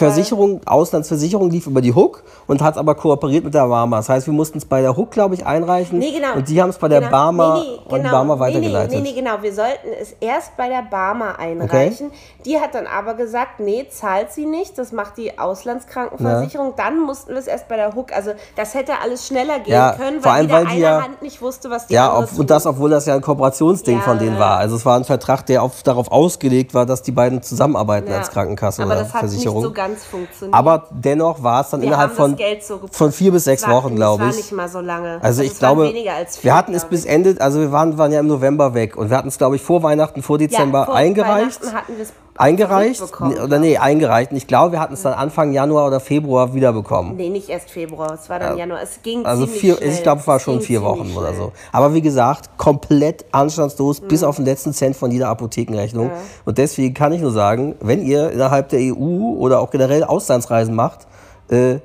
[0.51, 3.97] Versicherung, Auslandsversicherung lief über die Hook und hat aber kooperiert mit der Barmer.
[3.97, 5.99] Das heißt, wir mussten es bei der Hook, glaube ich, einreichen.
[5.99, 6.33] Nee, genau.
[6.35, 7.11] Und die haben es bei der genau.
[7.11, 8.91] Barmer nee, nee, und die Barmer Nee, weitergeleitet.
[8.91, 9.41] Nee, nee, genau.
[9.41, 12.11] Wir sollten es erst bei der Barmer einreichen.
[12.45, 14.77] Die hat dann aber gesagt, nee, zahlt sie nicht.
[14.77, 16.73] Das macht die Auslandskrankenversicherung.
[16.77, 18.11] Dann mussten wir es erst bei der Hook.
[18.13, 21.03] Also das hätte alles schneller gehen Ja, können, weil allem, wieder weil die eine ja-
[21.03, 23.97] Hand nicht wusste, was die Ja, andere auf, und das, obwohl das ja ein Kooperationsding
[23.97, 24.39] Ja, von denen ja.
[24.39, 24.57] war.
[24.57, 28.17] Also es war ein Vertrag, der auf, darauf ausgelegt war, dass die beiden zusammenarbeiten Ja.
[28.17, 29.57] als Krankenkasse aber oder das hat Versicherung.
[29.57, 30.40] nicht so ganz funktioniert.
[30.51, 33.75] Aber dennoch war es dann wir innerhalb von, das so von vier bis sechs war-
[33.83, 34.41] Wochen, glaube Das ich.
[34.43, 35.19] war nicht mal so lange.
[35.21, 37.11] Also ich es waren glaube, weniger als vier, wir hatten es bis ich.
[37.11, 39.61] Ende, also wir waren, waren ja im November weg und wir hatten es, glaube ich,
[39.61, 41.61] vor Weihnachten, vor Dezember ja, vor eingereicht.
[41.61, 43.01] Weihnachten hatten wir es Eingereicht?
[43.43, 44.31] Oder nee, eingereicht.
[44.31, 47.15] Und ich glaube, wir hatten es dann Anfang Januar oder Februar wiederbekommen.
[47.15, 48.81] Nee, nicht erst Februar, es war dann Januar.
[48.81, 49.89] Es ging Also vier, schnell.
[49.89, 51.51] ich glaube, es war schon vier Wochen oder so.
[51.71, 54.07] Aber wie gesagt, komplett anstandslos Mhm.
[54.07, 56.11] bis auf den letzten Cent von jeder Apothekenrechnung.
[56.45, 60.73] Und deswegen kann ich nur sagen, wenn ihr innerhalb der EU oder auch generell Auslandsreisen
[60.75, 61.07] macht,
[61.49, 61.75] äh,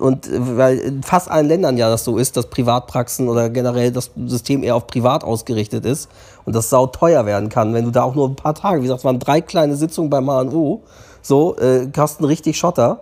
[0.00, 3.92] und äh, weil in fast allen Ländern ja das so ist, dass Privatpraxen oder generell
[3.92, 6.08] das System eher auf privat ausgerichtet ist
[6.44, 8.84] und das sau teuer werden kann, wenn du da auch nur ein paar Tage, wie
[8.84, 10.82] gesagt, es waren drei kleine Sitzungen beim HNO,
[11.22, 13.00] so, äh, kosten richtig Schotter.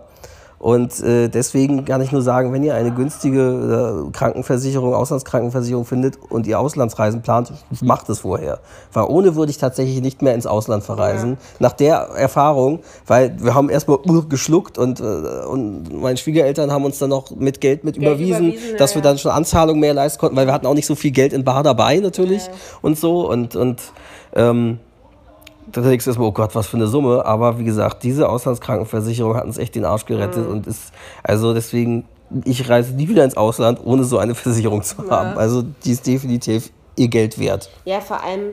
[0.59, 6.17] Und äh, deswegen kann ich nur sagen, wenn ihr eine günstige äh, Krankenversicherung, Auslandskrankenversicherung findet
[6.29, 8.59] und ihr Auslandsreisen plant, macht es vorher.
[8.91, 11.37] Weil ohne würde ich tatsächlich nicht mehr ins Ausland verreisen.
[11.59, 16.85] Nach der Erfahrung, weil wir haben erstmal uh, geschluckt und, äh, und meine Schwiegereltern haben
[16.85, 19.09] uns dann noch mit Geld mit Geld überwiesen, überwiesen, dass ja, wir ja.
[19.09, 21.43] dann schon Anzahlungen mehr leisten konnten, weil wir hatten auch nicht so viel Geld in
[21.43, 22.49] Bar dabei natürlich
[22.81, 23.29] und so.
[23.29, 23.81] Und, und
[24.33, 24.79] ähm,
[25.71, 27.25] da denkst du erstmal, oh Gott, was für eine Summe.
[27.25, 30.51] Aber wie gesagt, diese Auslandskrankenversicherung hat uns echt den Arsch gerettet Mhm.
[30.51, 30.91] und ist,
[31.23, 32.05] also deswegen,
[32.45, 35.37] ich reise nie wieder ins Ausland, ohne so eine Versicherung zu haben.
[35.37, 37.69] Also die ist definitiv ihr Geld wert.
[37.85, 38.51] Ja, vor allem,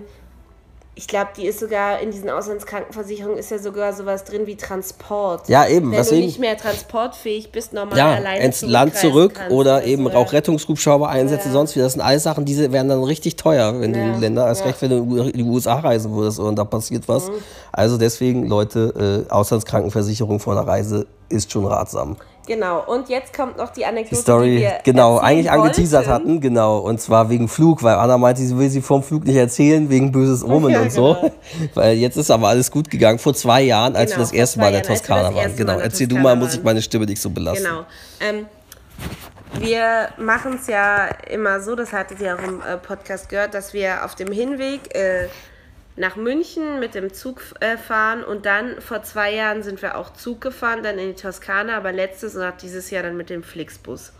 [0.96, 5.48] ich glaube, die ist sogar in diesen Auslandskrankenversicherungen ist ja sogar sowas drin wie Transport.
[5.48, 9.34] Ja, eben, Wenn deswegen- du nicht mehr transportfähig bist, normal Ja, alleine ins Land zurück
[9.34, 10.14] kannst oder eben ja.
[10.14, 11.80] auch Rettungshubschrauber einsetzen, sonst wie.
[11.80, 14.60] Das sind alles Sachen, die werden dann richtig teuer, wenn du in die Länder, erst
[14.60, 14.68] ja.
[14.68, 17.28] recht, wenn du in die USA reisen würdest und da passiert was.
[17.28, 17.34] Mhm.
[17.72, 22.16] Also deswegen, Leute, äh, Auslandskrankenversicherung vor einer Reise ist schon ratsam.
[22.46, 26.12] Genau, und jetzt kommt noch die Anekdote, die Story, die wir genau, eigentlich angeteasert wollten.
[26.12, 29.36] hatten, genau, und zwar wegen Flug, weil Anna meinte, sie will sie vom Flug nicht
[29.36, 31.14] erzählen, wegen böses Omen Ja, und so.
[31.14, 31.32] genau.
[31.74, 34.38] Weil jetzt ist aber alles gut gegangen, vor zwei Jahren, als Genau, wir das vor
[34.38, 35.56] erste Mal in der Toskana das waren.
[35.56, 37.64] Genau, erzähl du mal, muss ich meine Stimme nicht so belasten.
[37.64, 37.84] Genau.
[38.20, 38.46] Ähm,
[39.60, 43.72] wir machen es ja immer so, das hattet ihr auch im äh, Podcast gehört, dass
[43.72, 45.28] wir auf dem Hinweg äh,
[45.96, 50.12] nach München mit dem Zug äh, fahren und dann vor zwei Jahren sind wir auch
[50.12, 53.42] Zug gefahren, dann in die Toskana, aber letztes und auch dieses Jahr dann mit dem
[53.42, 54.12] Flixbus.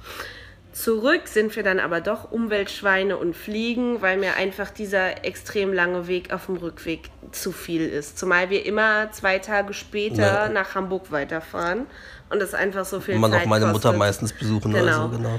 [0.73, 6.09] Zurück sind wir dann aber doch Umweltschweine und fliegen, weil mir einfach dieser extrem lange
[6.09, 8.19] Weg auf dem Rückweg zu viel ist.
[8.19, 10.49] Zumal wir immer zwei Tage später Ja.
[10.49, 11.87] nach Hamburg weiterfahren
[12.29, 13.99] und das einfach so viel Immer Zeit noch meine Mutter kostet.
[13.99, 15.03] meistens besuchen oder Genau.
[15.03, 15.39] so, genau.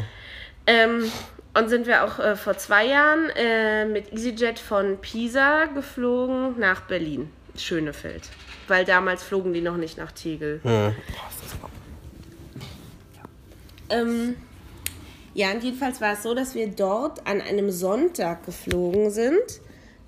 [0.67, 1.11] Ähm,
[1.55, 6.81] und sind wir auch äh, vor zwei Jahren äh, mit EasyJet von Pisa geflogen nach
[6.81, 8.23] Berlin, Schönefeld.
[8.67, 10.59] Weil damals flogen die noch nicht nach Tegel.
[13.89, 14.35] Ähm,
[15.33, 19.61] ja, und jedenfalls war es so, dass wir dort an einem Sonntag geflogen sind.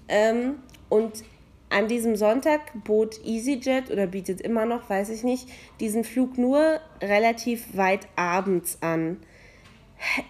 [0.07, 0.55] Ähm,
[0.89, 1.23] und
[1.69, 6.79] an diesem Sonntag bot EasyJet oder bietet immer noch, weiß ich nicht, diesen Flug nur
[7.01, 9.17] relativ weit abends an.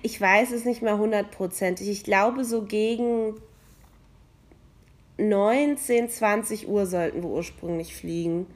[0.02, 1.90] Ich weiß es nicht mehr hundertprozentig.
[1.90, 3.36] Ich glaube, so gegen
[5.18, 8.48] 19, 20 Uhr sollten wir ursprünglich fliegen.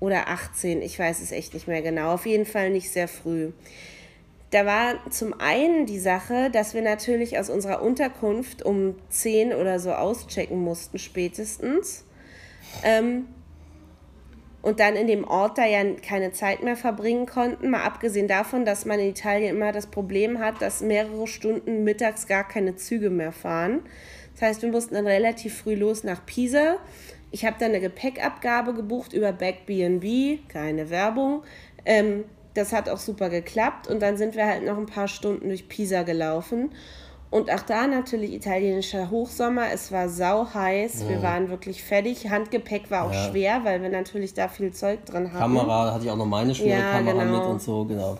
[0.00, 2.14] Oder 18, ich weiß es echt nicht mehr genau.
[2.14, 3.52] Auf jeden Fall nicht sehr früh.
[4.50, 9.78] Da war zum einen die Sache, dass wir natürlich aus unserer Unterkunft um 10 oder
[9.78, 12.04] so auschecken mussten, spätestens.
[12.82, 13.26] Ähm,
[14.62, 17.68] und dann in dem Ort da ja keine Zeit mehr verbringen konnten.
[17.70, 22.28] Mal abgesehen davon, dass man in Italien immer das Problem hat, dass mehrere Stunden mittags
[22.28, 23.80] gar keine Züge mehr fahren.
[24.34, 26.76] Das heißt, wir mussten dann relativ früh los nach Pisa.
[27.32, 31.42] Ich habe dann eine Gepäckabgabe gebucht über Backbnb, keine Werbung.
[31.84, 35.48] Ähm, das hat auch super geklappt und dann sind wir halt noch ein paar Stunden
[35.48, 36.70] durch Pisa gelaufen.
[37.32, 39.72] Und auch da natürlich italienischer Hochsommer.
[39.72, 41.08] Es war sau heiß.
[41.08, 42.28] Wir waren wirklich fertig.
[42.28, 43.30] Handgepäck war auch Ja.
[43.30, 45.38] schwer, weil wir natürlich da viel Zeug drin hatten.
[45.38, 47.38] Kamera, hatte ich auch noch meine schwere Ja, Kamera genau.
[47.38, 48.18] mit und so, genau.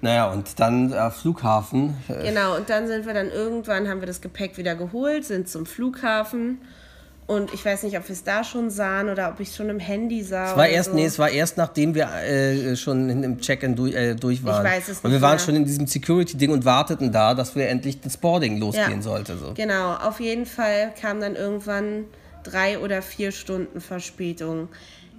[0.00, 1.98] Naja, und dann äh, Flughafen.
[2.08, 5.66] Genau, und dann sind wir dann irgendwann, haben wir das Gepäck wieder geholt, sind zum
[5.66, 6.62] Flughafen.
[7.26, 9.68] Und ich weiß nicht, ob wir es da schon sahen oder ob ich es schon
[9.68, 10.44] im Handy sah.
[10.44, 10.94] Es war oder erst, so.
[10.96, 14.64] nee, es war erst nachdem wir äh, schon im Check-in durch, äh, durch waren.
[14.64, 15.38] weiß es und wir nicht waren mehr.
[15.40, 19.36] schon in diesem Security-Ding und warteten da, dass wir endlich das Boarding losgehen sollte.
[19.38, 19.54] So.
[19.54, 22.04] Genau, auf jeden Fall kam dann irgendwann
[22.44, 24.68] drei oder vier Stunden Verspätung.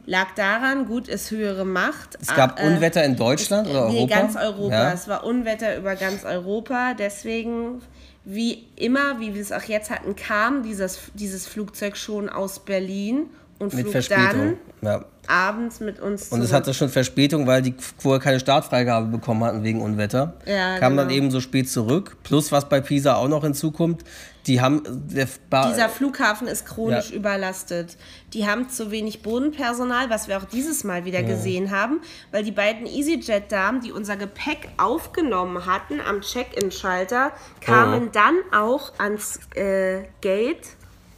[0.05, 2.17] Lag daran, gut, ist höhere Macht.
[2.21, 4.15] Es gab äh, Unwetter in Deutschland oder Nee, Europa?
[4.15, 4.73] ganz Europa.
[4.73, 4.93] Ja.
[4.93, 6.93] Es war Unwetter über ganz Europa.
[6.97, 7.81] Deswegen,
[8.29, 13.29] wie immer, wie wir es auch jetzt hatten, kam dieses, dieses Flugzeug schon aus Berlin
[13.59, 14.57] und Mit flog Verspätung.
[14.81, 14.99] Ja.
[14.99, 19.43] dann abends mit uns Und es hatte schon Verspätung, weil die vorher keine Startfreigabe bekommen
[19.43, 20.35] hatten wegen Unwetter.
[20.45, 21.17] Ja, Kam dann genau.
[21.17, 22.15] eben so spät zurück.
[22.23, 24.03] Plus, was bei Pisa auch noch hinzukommt,
[24.45, 24.81] die haben.
[25.13, 27.17] Dieser Flughafen ist chronisch Ja.
[27.17, 27.97] überlastet.
[28.33, 31.99] Die haben zu wenig Bodenpersonal, was wir auch dieses Mal wieder gesehen haben,
[32.31, 39.39] weil die beiden EasyJet-Damen, die unser Gepäck aufgenommen hatten am Check-in-Schalter, kamen dann auch ans
[39.55, 40.76] äh, Gate,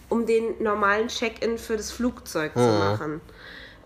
[0.10, 3.22] um den normalen Check-in für das Flugzeug zu machen.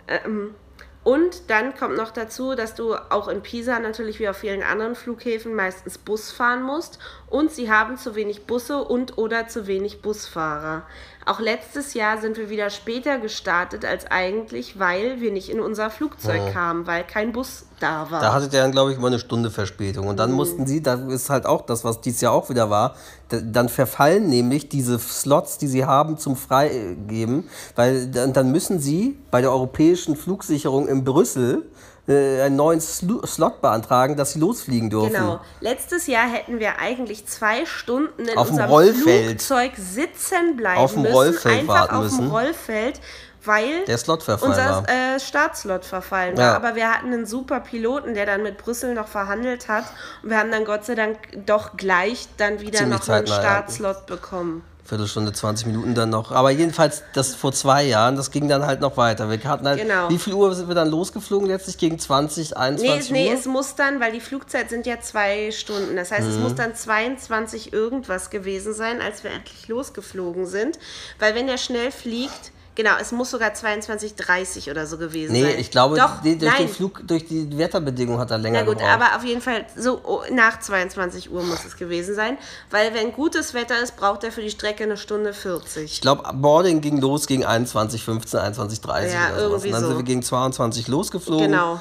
[0.08, 0.56] Ähm,
[1.04, 4.96] und dann kommt noch dazu, dass du auch in Pisa natürlich wie auf vielen anderen
[4.96, 6.98] Flughäfen meistens Bus fahren musst
[7.34, 10.84] und sie haben zu wenig Busse und oder zu wenig Busfahrer.
[11.26, 15.90] Auch letztes Jahr sind wir wieder später gestartet als eigentlich, weil wir nicht in unser
[15.90, 18.20] Flugzeug kamen, weil kein Bus da war.
[18.22, 20.08] Da hatte der dann, glaube ich, mal eine Stunde Verspätung.
[20.08, 20.36] Und dann Mhm.
[20.36, 22.96] mussten sie, das ist halt auch das, was dieses Jahr auch wieder war,
[23.30, 27.50] da- dann verfallen nämlich diese Slots, die sie haben, zum Freigeben.
[27.76, 31.64] Weil dann, dann müssen sie bei der europäischen Flugsicherung in Brüssel
[32.08, 35.14] äh, einen neuen Slot beantragen, dass sie losfliegen dürfen.
[35.14, 35.40] Genau.
[35.62, 39.26] Letztes Jahr hätten wir eigentlich zwei Stunden in Auf unserem Rollfeld.
[39.42, 41.16] Flugzeug sitzen bleiben Auf dem müssen.
[41.16, 42.22] Rollfeld einfach warten auf müssen.
[42.26, 43.00] dem Rollfeld,
[43.46, 46.44] weil Der Slot unser äh, Startslot verfallen war.
[46.44, 46.56] Ja.
[46.56, 49.86] Aber wir hatten einen super Piloten, der dann mit Brüssel noch verhandelt hat.
[50.24, 53.28] Und wir haben dann Gott sei Dank doch gleich dann wieder Ziemlich noch einen.
[53.28, 54.64] Startslot bekommen.
[54.86, 56.32] Viertelstunde, 20 Minuten dann noch.
[56.32, 59.30] Aber jedenfalls, das vor zwei Jahren, das ging dann halt noch weiter.
[59.30, 60.10] Wir hatten halt, Genau.
[60.10, 61.78] wie viel Uhr sind wir dann losgeflogen letztlich?
[61.78, 63.34] Gegen 20, Nee, 21 nee, Uhr?
[63.40, 65.96] es muss dann, weil die Flugzeit sind ja zwei Stunden.
[65.96, 66.44] Das heißt, es Mhm.
[66.44, 70.78] muss dann 22 irgendwas gewesen sein, als wir endlich losgeflogen sind.
[71.18, 75.60] Weil wenn der schnell fliegt, genau, es muss sogar 22.30 oder so gewesen Nee, sein.
[75.60, 76.68] ich glaube, Doch, die, durch nein.
[76.68, 78.94] den Flug, durch die Wetterbedingungen hat er länger Na gut, gebraucht.
[78.94, 82.38] aber auf jeden Fall so oh, nach 22 Uhr muss es gewesen sein,
[82.72, 85.84] weil wenn gutes Wetter ist, braucht er für die Strecke eine Stunde 40.
[85.92, 89.64] Ich glaube, Boarding ging los gegen 21.15, 21.30 Ja, oder sowas.
[89.66, 89.88] Und dann so.
[89.90, 91.52] sind wir gegen 22 losgeflogen.
[91.52, 91.80] Genau.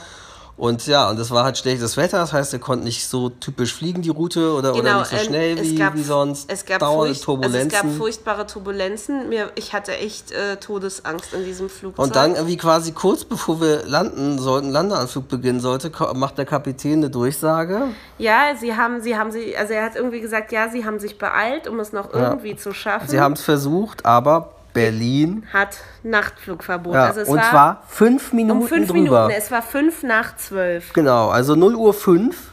[0.57, 3.75] Und ja, und es war halt schlechtes Wetter, das heißt, er konnte nicht so typisch
[3.75, 6.53] fliegen, die Route, oder, oder Genau, nicht so ähm, schnell wie, gab- wie sonst.
[6.53, 9.29] Es gab, furcht, also es gab furchtbare Turbulenzen.
[9.31, 12.05] Mir, ich hatte echt äh, Todesangst in diesem Flugzeug.
[12.05, 16.99] und dann irgendwie quasi kurz bevor wir landen sollten, Landeanflug beginnen sollte, macht der Kapitän
[16.99, 17.89] eine Durchsage.
[18.19, 21.19] Ja, sie haben, sie haben sie, also er hat irgendwie gesagt, ja, sie haben sich
[21.19, 23.09] beeilt, um es noch irgendwie zu schaffen.
[23.09, 25.45] Sie haben es versucht, aber Berlin.
[25.53, 26.95] hat Nachtflugverbot.
[26.95, 29.27] Ja, also es und war zwar fünf Minuten um fünf drüber.
[29.27, 29.35] Minuten.
[29.37, 30.93] Es war fünf nach zwölf.
[30.93, 32.53] Genau, also 0 Uhr 5,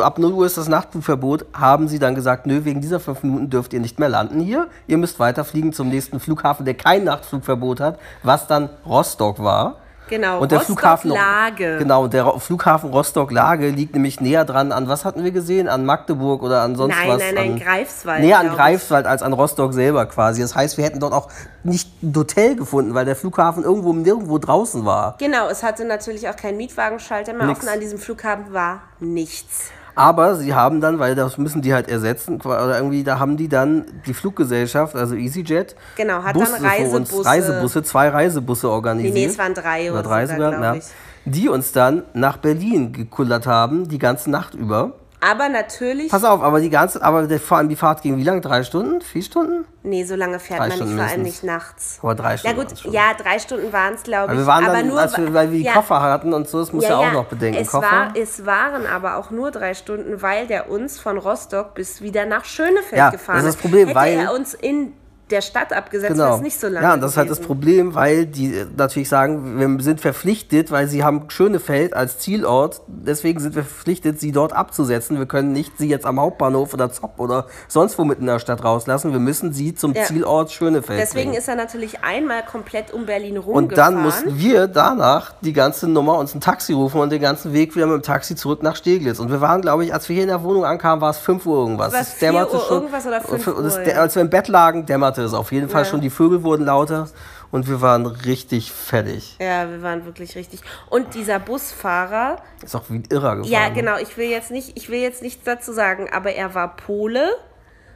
[0.00, 3.50] ab 0 Uhr ist das Nachtflugverbot, haben sie dann gesagt, nö, wegen dieser fünf Minuten
[3.50, 4.68] dürft ihr nicht mehr landen hier.
[4.86, 9.76] Ihr müsst weiterfliegen zum nächsten Flughafen, der kein Nachtflugverbot hat, was dann Rostock war.
[10.08, 11.78] Genau, Und der Rostock Flughafen Lage.
[11.78, 15.68] Genau, der Flughafen Rostock-Lage liegt nämlich näher dran an, was hatten wir gesehen?
[15.68, 17.18] An Magdeburg oder an sonst Nein, was?
[17.18, 18.48] nein, nein, an, Greifswald, Näher an.
[18.50, 20.40] Greifswald als an Rostock selber quasi.
[20.40, 21.28] Das heißt, wir hätten dort auch
[21.62, 25.16] nicht ein Hotel gefunden, weil der Flughafen irgendwo nirgendwo draußen war.
[25.18, 27.60] Genau, es hatte natürlich auch keinen Mietwagenschalter mehr Nix.
[27.60, 27.68] offen.
[27.68, 29.70] An diesem Flughafen war nichts.
[29.98, 33.48] Aber sie haben dann, weil das müssen die halt ersetzen, oder irgendwie, da haben die
[33.48, 39.14] dann die Fluggesellschaft, also EasyJet, Genau, hat dann für uns, Reisebusse- Reisebusse, zwei Reisebusse organisiert.
[39.14, 40.80] Nee, nee, es waren drei oder drei sogar, sogar, ja,
[41.24, 44.92] die uns dann nach Berlin gekullert haben, die ganze Nacht über.
[45.20, 48.22] Aber natürlich, Pass auf, aber die ganze, aber der, vor allem die Fahrt ging wie
[48.22, 48.40] lang?
[48.40, 49.00] Drei Stunden?
[49.00, 49.64] Vier Stunden?
[49.82, 51.98] nee, so lange fährt Drei man nicht, Stunden vor allem nicht nachts.
[52.02, 52.92] Aber drei Na Stunden gut, waren's schon.
[52.92, 54.38] ja, drei Stunden waren es, glaube ich.
[54.38, 56.72] Wir waren aber dann, nur, wir, weil wir die ja, Koffer hatten und so, das
[56.72, 57.58] muss ja, auch noch bedenken.
[57.60, 57.90] Es, Koffer.
[57.90, 62.26] war, es waren aber auch nur drei Stunden, weil der uns von Rostock bis wieder
[62.26, 64.92] nach Schönefeld Ja, gefahren das ist das Problem, Hätte weil- er uns in
[65.30, 66.24] der Stadt abgesetzt, Genau.
[66.30, 67.40] weil es nicht so lange ja, und das ist halt das.
[67.40, 72.80] Problem, weil die äh, natürlich sagen, wir sind verpflichtet, weil sie haben Schönefeld als Zielort,
[72.86, 75.18] deswegen sind wir verpflichtet, sie dort abzusetzen.
[75.18, 78.38] Wir können nicht sie jetzt am Hauptbahnhof oder Zopp oder sonst wo mitten in der
[78.38, 79.12] Stadt rauslassen.
[79.12, 80.04] Wir müssen sie zum Ja.
[80.04, 81.38] Zielort Schönefeld Deswegen bringen.
[81.38, 83.94] ist er natürlich einmal komplett um Berlin Und rumgefahren.
[83.94, 87.74] dann mussten wir danach die ganze Nummer uns ein Taxi rufen und den ganzen Weg
[87.76, 89.18] wieder mit dem Taxi zurück nach Steglitz.
[89.18, 91.44] Und wir waren, glaube ich, als wir hier in der Wohnung ankamen, war es 5
[91.46, 91.92] Uhr irgendwas.
[91.92, 93.98] War es dämmerte 4 Uhr irgendwas oder 5 und es, Uhr.
[93.98, 95.90] Als wir im Bett lagen, dämmerte es auf jeden Fall Ja.
[95.90, 96.00] schon.
[96.00, 97.08] Die Vögel wurden lauter
[97.50, 99.36] und wir waren richtig fertig.
[99.40, 100.60] ja, wir waren wirklich richtig.
[100.90, 103.52] Und dieser Busfahrer, Ist auch wie ein Irrer gefahren.
[103.52, 103.74] ja ne?
[103.74, 107.28] genau, ich will jetzt nicht, ich will jetzt nichts dazu sagen, aber er war Pole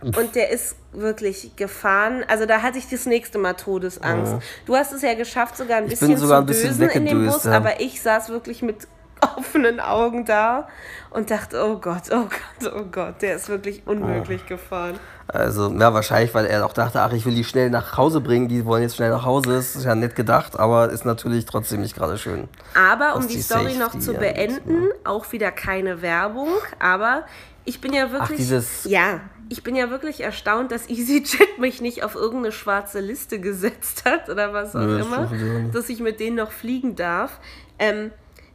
[0.02, 2.24] und der ist wirklich gefahren.
[2.28, 4.34] Also da hatte ich das nächste Mal Todesangst.
[4.66, 7.26] Du hast es ja geschafft, sogar ein bisschen sogar zu ein bisschen dösen in dem
[7.26, 7.52] Bus, ja.
[7.52, 8.88] aber ich saß wirklich mit
[9.36, 10.66] offenen Augen da
[11.10, 14.98] und dachte, oh Gott, oh Gott, oh Gott, der ist wirklich unmöglich gefahren.
[15.32, 18.48] Also, ja, wahrscheinlich, weil er auch dachte, ach, ich will die schnell nach Hause bringen,
[18.48, 19.54] die wollen jetzt schnell nach Hause.
[19.54, 22.48] Das ist ja nett gedacht, aber ist natürlich trotzdem nicht gerade schön.
[22.74, 27.24] Aber um die, die Story noch Safety zu angeht, beenden, auch wieder keine Werbung, aber
[27.64, 28.36] ich bin ja wirklich.
[28.38, 33.38] dieses- Ja, ich bin ja wirklich erstaunt, dass EasyJet mich nicht auf irgendeine schwarze Liste
[33.40, 35.30] gesetzt hat oder was auch das immer,
[35.72, 37.38] dass ich mit denen noch fliegen darf.
[37.78, 38.10] Ähm,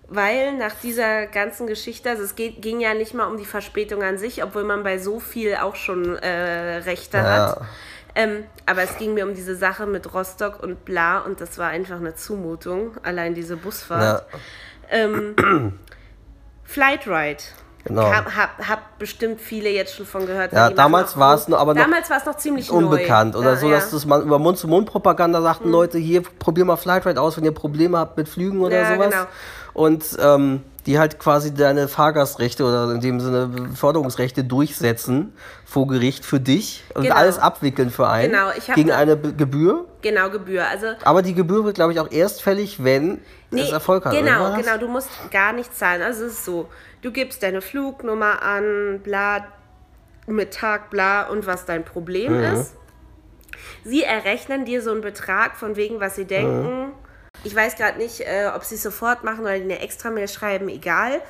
[0.10, 4.04] weil nach dieser ganzen Geschichte, also es geht, ging ja nicht mal um die Verspätung
[4.04, 7.24] an sich, obwohl man bei so viel auch schon äh, Rechte Ja.
[7.24, 7.62] hat.
[8.16, 11.68] Ähm, aber es ging mir um diese Sache mit Rostock und bla und das war
[11.70, 14.24] einfach eine Zumutung, allein diese Busfahrt.
[14.32, 14.40] Ja,
[14.90, 15.36] Ähm,
[16.64, 17.44] Flightride.
[17.86, 18.12] Genau.
[18.12, 20.52] Hab, hab, hab bestimmt viele jetzt schon von gehört.
[20.52, 23.40] Ja, damals war es noch- aber noch Damals war es noch ziemlich unbekannt neu.
[23.40, 23.76] oder ja, so, ja.
[23.76, 27.98] dass das man über Mund-zu-Mund-Propaganda sagten, Leute, hier probier mal Flightride aus, wenn ihr Probleme
[27.98, 29.10] habt mit Flügen oder Ja, sowas.
[29.14, 29.26] genau.
[29.78, 35.34] Und ähm, die halt quasi deine Fahrgastrechte oder in dem Sinne Förderungsrechte durchsetzen
[35.66, 37.16] vor Gericht für dich und Genau.
[37.16, 39.86] alles abwickeln für einen Genau, ich gegen eine Be- Gebühr.
[40.02, 40.66] Genau, Gebühr.
[40.68, 43.20] Also Aber die Gebühr wird, glaube ich, auch erst fällig, wenn
[43.52, 44.14] es Erfolg hat.
[44.14, 44.78] Genau, genau.
[44.80, 46.02] Du musst gar nichts zahlen.
[46.02, 46.68] Also es ist so,
[47.04, 49.46] du gibst deine Flugnummer an, bla,
[50.26, 52.44] mit Tag, bla und was dein Problem Mhm.
[52.56, 52.74] ist.
[53.84, 56.94] Sie errechnen dir so einen Betrag von wegen, was sie denken.
[57.48, 61.22] Ich weiß gerade nicht, äh, ob sie es sofort machen oder eine Extra-Mail schreiben, egal.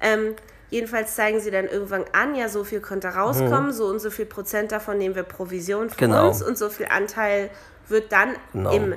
[0.00, 0.34] Ähm,
[0.70, 4.24] jedenfalls zeigen sie dann irgendwann an, ja, so viel könnte rauskommen, so und so viel
[4.24, 6.12] Prozent davon nehmen wir Provision für Mhm.
[6.12, 6.28] Genau.
[6.28, 7.50] uns und so viel Anteil
[7.88, 8.70] wird dann Genau.
[8.72, 8.94] im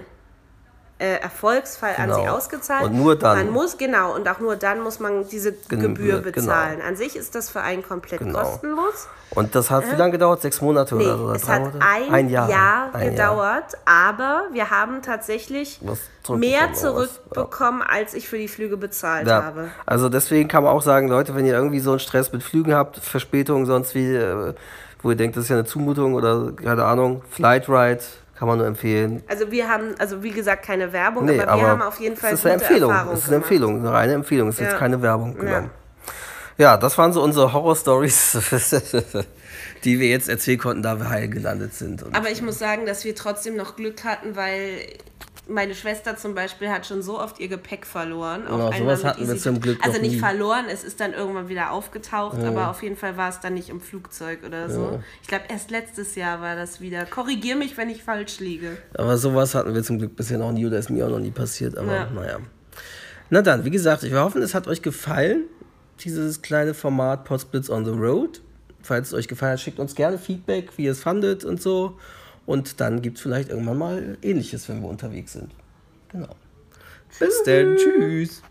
[0.99, 2.35] äh, Erfolgsfall an sie Genau.
[2.35, 2.83] ausgezahlt.
[2.83, 3.37] Und nur dann.
[3.37, 6.23] Man muss, genau, und auch nur dann muss man diese Gen- Gebühr genau.
[6.23, 6.81] bezahlen.
[6.85, 8.39] An sich ist das für einen komplett Genau.
[8.39, 9.07] kostenlos.
[9.31, 10.41] Und das hat wie lange gedauert?
[10.41, 11.31] Sechs Monate Nee, oder so?
[11.31, 11.79] Es hat Monate?
[11.81, 18.37] ein, Jahr, Ein Jahr gedauert, aber wir haben tatsächlich zurückbekommen mehr zurückbekommen, als ich für
[18.37, 19.69] die Flüge bezahlt Ja, habe.
[19.85, 22.73] also deswegen kann man auch sagen, Leute, wenn ihr irgendwie so einen Stress mit Flügen
[22.73, 24.53] habt, Verspätungen, sonst wie, äh,
[25.01, 28.01] wo ihr denkt, das ist ja eine Zumutung oder keine Ahnung, Flightride,
[28.39, 29.21] kann man nur empfehlen.
[29.27, 32.15] Also wir haben, also wie gesagt, keine Werbung, Nee, aber wir aber haben auf jeden
[32.15, 32.89] Fall es ist eine Empfehlung.
[32.89, 33.51] Erfahrungen Es ist eine gemacht.
[33.51, 34.47] Empfehlung, eine reine Empfehlung.
[34.47, 34.67] Es ist Ja.
[34.69, 35.35] jetzt keine Werbung.
[35.35, 35.51] Genau.
[35.51, 35.69] Ja.
[36.57, 38.37] Ja, das waren so unsere Horror-Stories,
[39.83, 42.03] die wir jetzt erzählen konnten, da wir heil gelandet sind.
[42.13, 44.79] Aber ich muss sagen, dass wir trotzdem noch Glück hatten, weil
[45.49, 48.47] meine Schwester zum Beispiel hat schon so oft ihr Gepäck verloren.
[48.47, 50.19] Auf Ja, einmal sowas hatten wir zum Glück Also nicht nie.
[50.19, 53.69] verloren, es ist dann irgendwann wieder aufgetaucht, aber auf jeden Fall war es dann nicht
[53.69, 55.01] im Flugzeug oder so.
[55.21, 57.05] Ich glaube, erst letztes Jahr war das wieder.
[57.05, 58.77] Korrigier mich, wenn ich falsch liege.
[58.93, 61.31] Aber sowas hatten wir zum Glück bisher noch nie oder ist mir auch noch nie
[61.31, 61.77] passiert.
[61.77, 62.09] Aber Ja.
[62.09, 62.37] naja.
[63.29, 65.43] Na dann, wie gesagt, wir hoffen, es hat euch gefallen,
[66.03, 68.41] dieses kleine Format Potsblitz on the Road.
[68.81, 71.97] Falls es euch gefallen hat, schickt uns gerne Feedback, wie ihr es fandet und so.
[72.49, 75.51] Und dann gibt es vielleicht irgendwann mal Ähnliches, wenn wir unterwegs sind.
[76.11, 76.35] Genau.
[77.19, 77.77] Bis dann.
[77.77, 78.41] Tschüss.